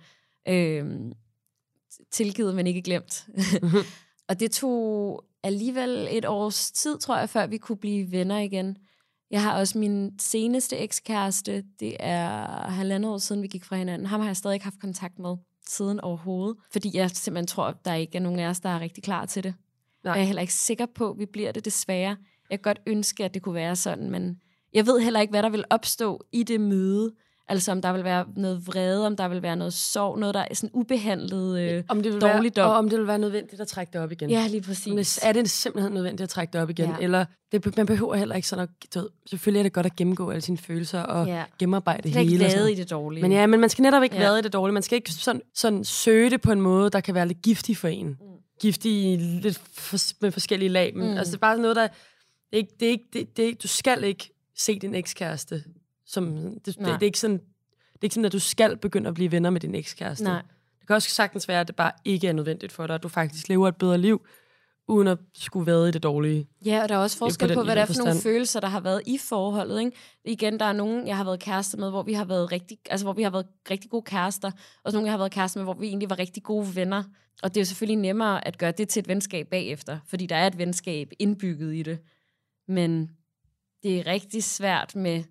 [0.48, 1.12] Øhm,
[2.12, 3.28] tilgivet, men ikke glemt.
[4.30, 8.78] og det tog alligevel et års tid, tror jeg, før vi kunne blive venner igen.
[9.32, 14.08] Jeg har også min seneste ekskæreste, det er halvandet år siden, vi gik fra hinanden.
[14.08, 15.38] Ham har jeg stadig ikke haft kontakt med
[15.68, 18.80] siden overhovedet, fordi jeg simpelthen tror, at der ikke er nogen af os, der er
[18.80, 19.54] rigtig klar til det.
[20.04, 20.12] Nej.
[20.12, 22.18] Og jeg er heller ikke sikker på, at vi bliver det desværre.
[22.50, 24.42] Jeg kan godt ønske, at det kunne være sådan, men
[24.74, 27.14] jeg ved heller ikke, hvad der vil opstå i det møde.
[27.52, 30.46] Altså om der vil være noget vrede, om der vil være noget sorg, noget, der
[30.52, 32.62] er sådan ubehandlet øh, Om det vil dårligdom.
[32.64, 34.30] være, og om det vil være nødvendigt at trække det op igen.
[34.30, 35.16] Ja, lige Men præcis.
[35.16, 36.90] det- Er det simpelthen nødvendigt at trække det op igen?
[36.90, 36.96] Ja.
[37.02, 38.70] Eller det, man behøver heller ikke sådan at...
[38.96, 41.44] Du ved, selvfølgelig er det godt at gennemgå alle sine følelser og Ja.
[41.60, 42.38] gennemarbejde Det ikke hele.
[42.38, 42.72] lavet sådan.
[42.72, 43.22] i det dårlige.
[43.22, 44.24] Men ja, men man skal netop ikke Ja.
[44.28, 44.74] vade i det dårlige.
[44.74, 47.78] Man skal ikke sådan, sådan søge det på en måde, der kan være lidt giftig
[47.78, 48.08] for en.
[48.08, 48.16] Mm.
[48.62, 50.96] Giftig i lidt for, med forskellige lag.
[50.96, 51.18] Men, Mm.
[51.18, 51.88] altså, det er bare noget, der...
[51.88, 55.64] Det er ikke, det er ikke, det, det du skal ikke se din ekskæreste
[56.12, 56.36] som...
[56.36, 59.14] Det, det, det, er ikke sådan, det er ikke sådan, at du skal begynde at
[59.14, 60.24] blive venner med din ekskæreste.
[60.24, 60.42] Nej.
[60.80, 63.08] Det kan også sagtens være, at det bare ikke er nødvendigt for dig, at du
[63.08, 64.26] faktisk lever et bedre liv,
[64.88, 66.48] uden at skulle være i det dårlige.
[66.66, 68.60] Ja, og der er også på forskel på, i hvad det er for nogle følelser,
[68.60, 69.80] der har været i forholdet.
[69.80, 69.98] Ikke?
[70.26, 73.06] Igen, der er nogen, jeg har været kærester med, hvor vi har været rigtig, altså
[73.06, 74.52] hvor vi har været rigtig gode kærester,
[74.84, 77.04] og så nogle, jeg har været kærester med, hvor vi egentlig var rigtig gode venner.
[77.44, 80.36] Og det er jo selvfølgelig nemmere at gøre det til et venskab bagefter, fordi der
[80.36, 82.00] er et venskab indbygget i det.
[82.68, 83.12] Men
[83.84, 85.24] det er rigtig svært med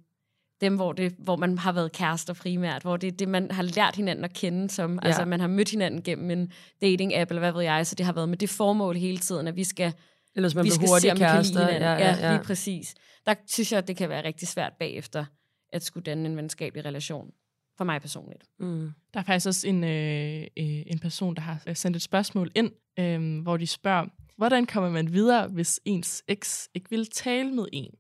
[0.61, 3.63] dem, hvor, det, hvor man har været kærester primært, hvor det er det, man har
[3.63, 4.93] lært hinanden at kende som.
[4.93, 5.07] Ja.
[5.07, 6.53] Altså, man har mødt hinanden gennem en
[6.85, 9.57] dating-app, eller hvad ved jeg, så det har været med det formål hele tiden, at
[9.57, 9.93] vi skal,
[10.37, 11.73] Ellers man vi skal hurtigt se, om vi kan lide kærester.
[11.73, 11.83] hinanden.
[11.83, 12.33] Ja, ja, ja.
[12.33, 12.95] lige præcis.
[13.27, 15.25] Der synes jeg, at det kan være rigtig svært bagefter,
[15.73, 17.31] at skulle danne en venskabelig relation.
[17.79, 18.45] For mig personligt.
[18.59, 18.91] Mm.
[19.15, 22.51] Der er faktisk også en, øh, øh, en person, der har øh, sendt et spørgsmål
[22.55, 24.07] ind, øh, hvor de spørger,
[24.37, 27.91] hvordan kommer man videre, hvis ens eks ikke vil tale med en?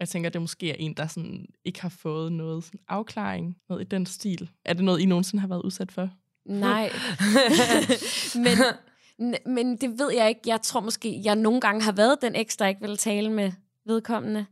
[0.00, 3.56] Jeg tænker, at det måske er en, der sådan ikke har fået noget sådan afklaring,
[3.68, 4.50] noget i den stil.
[4.64, 6.10] Er det noget, I nogensinde har været udsat for?
[6.46, 6.90] Nej.
[8.44, 10.40] men, men det ved jeg ikke.
[10.46, 13.52] Jeg tror måske, jeg nogle gange har været den eks, der ikke vil tale med
[13.86, 14.46] vedkommende.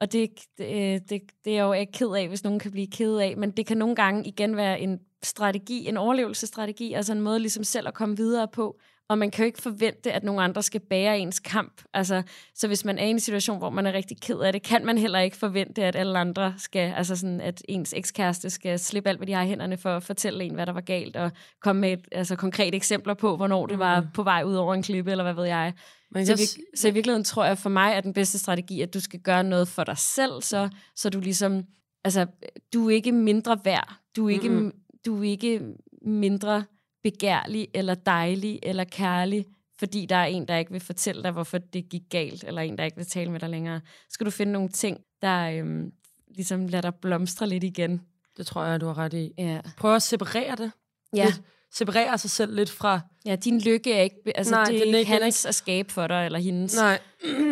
[0.00, 2.86] Og det, det, det, det er jeg jo ikke ked af, hvis nogen kan blive
[2.86, 3.36] ked af.
[3.36, 7.64] Men det kan nogle gange igen være en strategi, en overlevelsesstrategi, altså en måde ligesom
[7.64, 8.78] selv at komme videre på.
[9.08, 11.82] Og man kan jo ikke forvente, at nogen andre skal bære ens kamp.
[11.94, 12.22] Altså,
[12.54, 14.86] så hvis man er i en situation, hvor man er rigtig ked af det, kan
[14.86, 19.08] man heller ikke forvente, at alle andre skal, altså sådan, at ens ekskæreste skal slippe
[19.08, 21.30] alt, hvad de har i hænderne for at fortælle en, hvad der var galt, og
[21.62, 24.82] komme med et, altså, konkrete eksempler på, hvornår det var på vej ud over en
[24.82, 25.72] klippe, eller hvad ved jeg.
[26.10, 28.94] Man Så, vir- så i virkeligheden tror jeg for mig, at den bedste strategi, at
[28.94, 31.62] du skal gøre noget for dig selv, så, så du ligesom,
[32.04, 32.26] altså,
[32.74, 33.92] du er ikke mindre værd.
[34.16, 34.56] Du er ikke, Mhm.
[34.58, 34.72] mm-hmm.
[35.06, 35.60] du er ikke
[36.02, 36.64] mindre
[37.10, 39.46] begærlig, eller dejlig, eller kærlig,
[39.78, 42.78] fordi der er en, der ikke vil fortælle dig, hvorfor det gik galt, eller en,
[42.78, 43.80] der ikke vil tale med dig længere.
[44.10, 45.92] Skal du finde nogle ting, der øhm,
[46.36, 48.00] ligesom lader dig blomstre lidt igen.
[48.36, 49.32] Det tror jeg, du har ret i.
[49.38, 50.70] Ja, Prøv at separere det.
[51.16, 51.24] ja.
[51.24, 51.42] Lidt.
[51.74, 53.00] Separere sig selv lidt fra...
[53.26, 56.06] ja din lykke er ikke, altså Nej, det er ikke ikke- hans at skabe for
[56.06, 56.98] dig, eller hendes, Nej.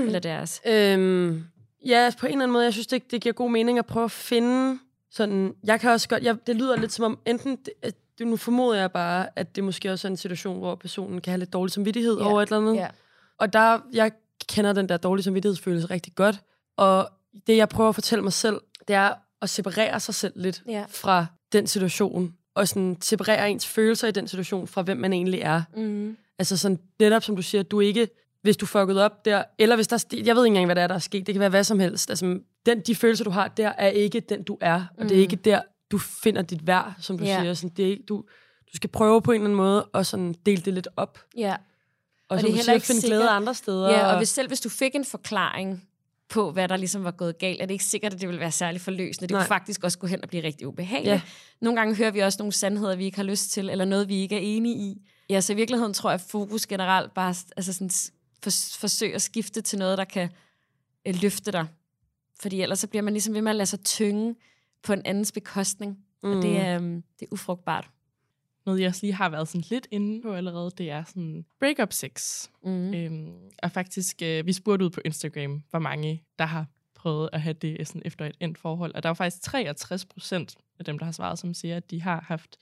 [0.07, 0.61] eller deres.
[0.67, 1.45] Øhm,
[1.87, 4.05] ja, på en eller anden måde, jeg synes, det, det giver god mening at prøve
[4.05, 4.79] at finde
[5.11, 5.55] sådan...
[5.65, 6.23] Jeg kan også godt...
[6.23, 7.57] Jeg, det lyder lidt som om, enten...
[7.57, 11.21] Det, det, nu formoder jeg bare, at det måske også er en situation, hvor personen
[11.21, 12.75] kan have lidt dårlig samvittighed Ja, over et eller andet.
[12.77, 12.89] Ja.
[13.39, 14.13] Og der, jeg
[14.49, 16.41] kender den der dårlige samvittighedsfølelse rigtig godt.
[16.77, 17.09] Og
[17.47, 19.11] det, jeg prøver at fortælle mig selv, det er
[19.43, 20.85] at separere sig selv lidt Ja.
[20.89, 22.35] fra den situation.
[22.55, 25.63] Og sådan separere ens følelser i den situation fra, hvem man egentlig er.
[25.77, 26.17] Mm.
[26.39, 28.09] Altså sådan netop, som du siger, du ikke,
[28.43, 30.83] hvis du fuckede op der, eller hvis der, er jeg ved ikke engang, hvad der
[30.83, 32.11] er, der er sket, det kan være hvad som helst.
[32.11, 35.09] Altså, den, de følelser, du har der, er ikke den, du er, og mm.
[35.09, 35.61] det er ikke der,
[35.95, 37.41] du finder dit værd, som du Ja.
[37.41, 37.55] siger.
[37.55, 38.17] Sådan, det er ikke, du,
[38.73, 41.19] du skal prøve på en eller anden måde at sådan dele det lidt op.
[41.37, 41.53] Ja.
[42.29, 43.91] Og, Og det er heller ikke finde sikkert- glæde andre steder.
[43.91, 45.89] Ja, og hvis, selv hvis du fik en forklaring
[46.29, 48.51] på, hvad der ligesom var gået galt, er det ikke sikkert, at det vil være
[48.53, 49.21] særlig forløsende.
[49.27, 49.41] Det Nej.
[49.41, 51.13] kunne faktisk også gå hen og blive rigtig ubehageligt.
[51.13, 51.21] Ja.
[51.61, 54.17] Nogle gange hører vi også nogle sandheder, vi ikke har lyst til, eller noget, vi
[54.17, 55.03] ikke er enige i.
[55.31, 57.91] Ja, så i virkeligheden tror jeg, at fokus generelt bare altså sådan,
[58.43, 60.29] for, forsøg at skifte til noget, der kan
[61.07, 61.67] øh, løfte dig.
[62.41, 64.35] Fordi ellers så bliver man ligesom ved med at lade sig tynge
[64.85, 65.99] på en andens bekostning.
[66.23, 66.31] Mm.
[66.31, 67.91] Og det er, um, det er ufrugtbart.
[68.67, 71.93] Noget, jeg også lige har været sådan lidt inde på allerede, det er sådan breakup
[71.93, 72.47] sex.
[72.65, 72.95] Mm.
[72.95, 77.41] Øhm, og faktisk, øh, vi spurgte ud på Instagram, hvor mange, der har prøvet at
[77.41, 78.95] have det sådan efter et endt forhold.
[78.95, 81.91] Og der er jo faktisk 63 procent af dem, der har svaret, som siger, at
[81.91, 82.57] de har haft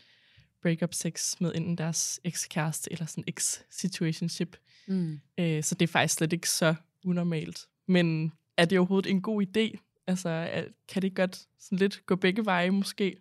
[0.62, 4.56] breakup sex med enten deres ekskæreste eller sådan ex-situationship.
[4.86, 5.20] Mm.
[5.38, 7.66] Øh, så det er faktisk slet ikke så unormalt.
[7.86, 9.91] Men er det overhovedet en god idé?
[10.06, 13.16] Altså, kan det godt sådan lidt gå begge veje måske?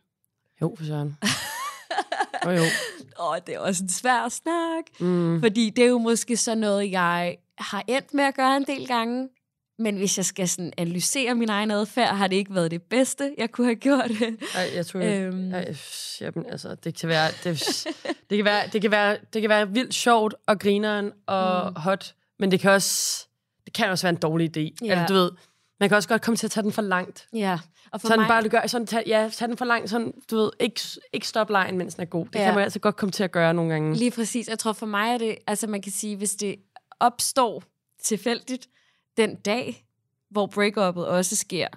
[0.61, 1.17] Jo, for søren.
[2.45, 2.63] jo, jo.
[3.19, 4.83] Åh, det er også en svær snak.
[4.99, 5.39] Mm.
[5.41, 8.87] Fordi det er jo måske så noget, jeg har endt med at gøre en del
[8.87, 9.29] gange.
[9.79, 13.35] Men hvis jeg skal sådan analysere min egen adfærd, har det ikke været det bedste,
[13.37, 14.11] jeg kunne have gjort.
[14.55, 15.53] Ej, jeg tror, Øhm.
[15.53, 15.75] Ej,
[16.21, 17.87] jamen, altså, det kan være, det,
[18.29, 21.75] det kan være, det kan være, det kan være vildt sjovt og grineren og mm.
[21.75, 23.27] hot, men det kan også,
[23.65, 24.85] det kan også være en dårlig idé.
[24.85, 24.91] Ja.
[24.93, 25.31] Altså, du ved,
[25.81, 27.27] man kan også godt komme til at tage den for langt.
[27.33, 27.59] ja,
[27.91, 30.13] og for Sådan mig, bare, du gør, sådan, tag, ja, tag den for langt, sådan,
[30.31, 30.81] du ved, ikke,
[31.13, 32.25] ikke stop lejen, mens den er god.
[32.25, 32.45] Det Ja.
[32.45, 33.95] kan man altså godt komme til at gøre nogle gange.
[33.95, 36.55] lige præcis, jeg tror for mig er det, altså man kan sige, hvis det
[36.99, 37.63] opstår
[38.03, 38.67] tilfældigt
[39.17, 39.85] den dag,
[40.29, 41.67] hvor break-up'et også sker,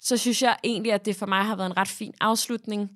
[0.00, 2.90] så synes jeg egentlig, at det for mig har været en ret fin afslutning.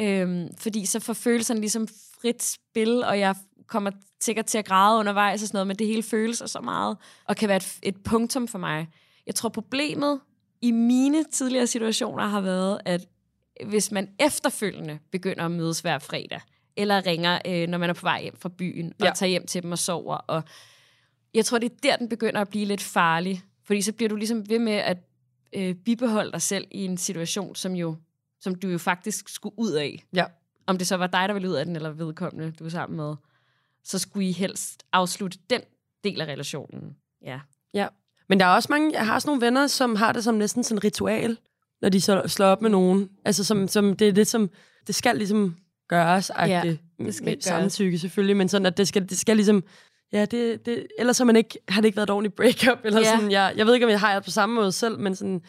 [0.00, 1.88] Øhm, fordi så får følelserne ligesom
[2.20, 3.34] frit spil, og jeg
[3.66, 6.96] kommer sikkert til at græde undervejs og sådan noget, men det hele føles så meget,
[7.28, 8.88] og kan være et, et punktum for mig.
[9.26, 10.20] Jeg tror, problemet
[10.60, 13.06] i mine tidligere situationer har været, at
[13.66, 16.40] hvis man efterfølgende begynder at mødes hver fredag,
[16.76, 19.12] eller ringer, øh, når man er på vej hjem fra byen, og Ja.
[19.14, 20.42] tager hjem til dem og sover, og
[21.34, 24.16] jeg tror, det er der, den begynder at blive lidt farlig, fordi så bliver du
[24.16, 24.98] ligesom ved med at
[25.52, 27.96] øh, bibeholde dig selv i en situation, som jo
[28.40, 30.04] som du jo faktisk skulle ud af.
[30.14, 30.24] Ja.
[30.66, 32.96] Om det så var dig, der ville ud af den, eller vedkommende, du er sammen
[32.96, 33.14] med,
[33.84, 35.60] så skulle I helst afslutte den
[36.04, 36.96] del af relationen.
[37.22, 37.40] Ja.
[37.74, 37.88] Ja.
[38.28, 40.64] Men der er også mange, jeg har også nogle venner, som har det som næsten
[40.64, 41.36] sådan et ritual,
[41.82, 43.08] når de så slår op med nogen.
[43.24, 44.50] Altså, som, som det er lidt som,
[44.86, 45.56] det skal ligesom
[45.88, 46.78] gøres, Ja, det
[47.14, 47.44] skal med gøres.
[47.44, 49.62] samtykke selvfølgelig, men sådan, at det skal, det skal ligesom,
[50.12, 53.00] ja, det, det, ellers har, man ikke, har det ikke været et ordentligt breakup, eller
[53.00, 53.14] Ja.
[53.16, 55.42] sådan, jeg, jeg ved ikke, om jeg har det på samme måde selv, men sådan,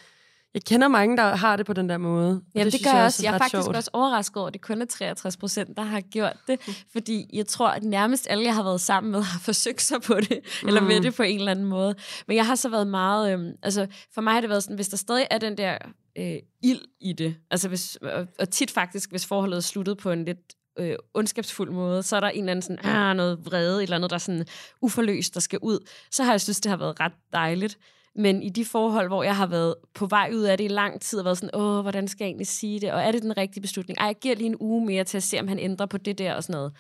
[0.55, 2.41] Jeg kender mange, der har det på den der måde.
[2.55, 3.23] Jamen, det, det gør jeg også.
[3.23, 3.75] Jeg er faktisk sjovt.
[3.75, 6.83] også overrasket over, at det kun er 63 procent, der har gjort det.
[6.91, 10.15] Fordi jeg tror, at nærmest alle, jeg har været sammen med, har forsøgt sig på
[10.15, 10.39] det.
[10.61, 10.67] Mm.
[10.67, 11.95] Eller med det på en eller anden måde.
[12.27, 13.33] Men jeg har så været meget...
[13.33, 15.77] Øhm, altså, for mig har det været sådan, hvis der stadig er den der
[16.17, 17.35] øh, ild i det.
[17.51, 21.71] Altså, hvis, og, og tit faktisk, hvis forholdet er sluttet på en lidt øh, ondskabsfuld
[21.71, 24.15] måde, så er der en eller anden sådan, ah, noget vrede, et eller andet, der
[24.15, 24.45] er sådan
[24.81, 25.87] uforløst, der skal ud.
[26.11, 27.77] Så har jeg synes, det har været ret dejligt.
[28.16, 31.01] Men i de forhold, hvor jeg har været på vej ud af det i lang
[31.01, 32.91] tid, og været sådan, åh, hvordan skal jeg egentlig sige det?
[32.93, 33.99] Og er det den rigtige beslutning?
[33.99, 36.18] Ej, jeg giver lige en uge mere til at se, om han ændrer på det
[36.18, 36.74] der og sådan noget.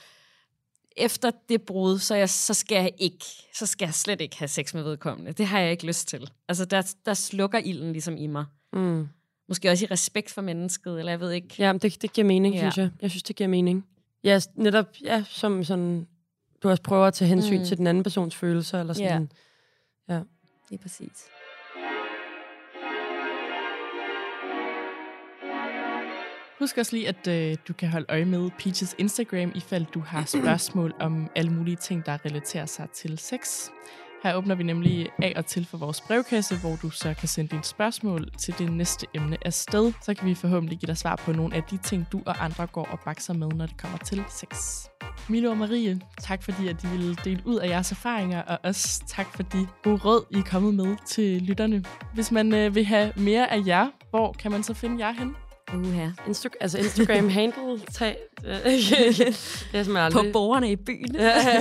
[0.97, 4.47] Efter det brud, så, jeg, så skal jeg ikke, så skal jeg slet ikke have
[4.47, 5.31] sex med vedkommende.
[5.31, 6.29] Det har jeg ikke lyst til.
[6.47, 8.45] Altså, der, der slukker ilden ligesom i mig.
[8.73, 9.07] Mm.
[9.47, 11.55] Måske også i respekt for mennesket, eller jeg ved ikke.
[11.59, 12.63] Ja, det, det giver mening, Ja.
[12.63, 12.71] ja.
[12.71, 12.89] synes jeg.
[13.01, 13.85] Jeg synes, det giver mening.
[14.23, 16.07] Ja, netop, ja, som sådan,
[16.63, 17.65] du også prøver at tage hensyn Mm.
[17.65, 19.29] til den anden persons følelser, eller sådan.
[20.09, 20.19] Ja.
[20.69, 21.29] Lige præcis.
[26.59, 30.25] Husk også lige, at øh, du kan holde øje med Peaches Instagram, ifald du har
[30.41, 33.69] spørgsmål om alle mulige ting, der relaterer sig til sex.
[34.25, 37.49] Her åbner vi nemlig af og til for vores brevkasse, hvor du så kan sende
[37.49, 39.93] dine spørgsmål til det næste emne afsted.
[40.01, 42.67] Så kan vi forhåbentlig give dig svar på nogle af de ting, du og andre
[42.67, 44.55] går og bakser med, når det kommer til sex.
[45.29, 49.03] Milo og Marie, tak fordi, at I ville dele ud af jeres erfaringer, og også
[49.07, 51.83] tak for de gode råd, I er kommet med til lytterne.
[52.13, 55.35] Hvis man øh, vil have mere af jer, hvor kan man så finde jer hen?
[55.73, 56.07] Uha.
[56.27, 60.31] Insta- altså Instagram handle, tag, det er simpelthen På aldrig.
[60.33, 61.15] borgerne i byen.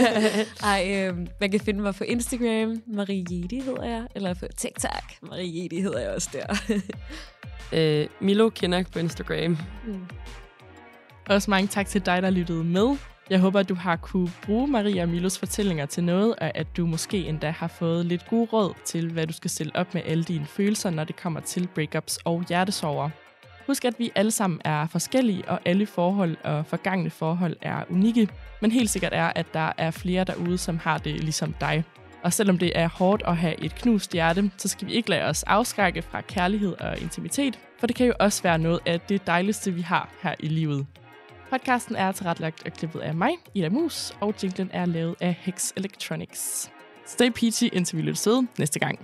[0.62, 2.82] Ej, øh, man kan finde mig på Instagram.
[2.86, 4.06] Marie Jedi hedder jeg.
[4.14, 5.02] Eller på TikTok.
[5.22, 6.78] Marie Jedi hedder jeg også der.
[8.02, 9.58] øh, Milo Kinnock på Instagram.
[11.28, 12.96] Også mange tak til dig, der lyttede med.
[13.30, 16.66] Jeg håber, at du har kunne bruge Maria og Milos fortællinger til noget, og at
[16.76, 20.02] du måske endda har fået lidt gode råd til, hvad du skal stille op med
[20.06, 23.10] alle dine følelser, når det kommer til breakups og hjertesorger.
[23.66, 28.28] Husk, at vi alle sammen er forskellige, og alle forhold og forgangne forhold er unikke.
[28.60, 31.84] Men helt sikkert er, at der er flere derude, som har det ligesom dig.
[32.22, 35.22] Og selvom det er hårdt at have et knust hjerte, så skal vi ikke lade
[35.22, 39.26] os afskrække fra kærlighed og intimitet, for det kan jo også være noget af det
[39.26, 40.86] dejligste, vi har her i livet.
[41.50, 45.72] Podcasten er tilrettelagt og klippet af mig, Ida Mus, og jinglen er lavet af Hex
[45.76, 46.70] Electronics.
[47.06, 48.98] Stay peachy, indtil vi lyttes ved næste gang.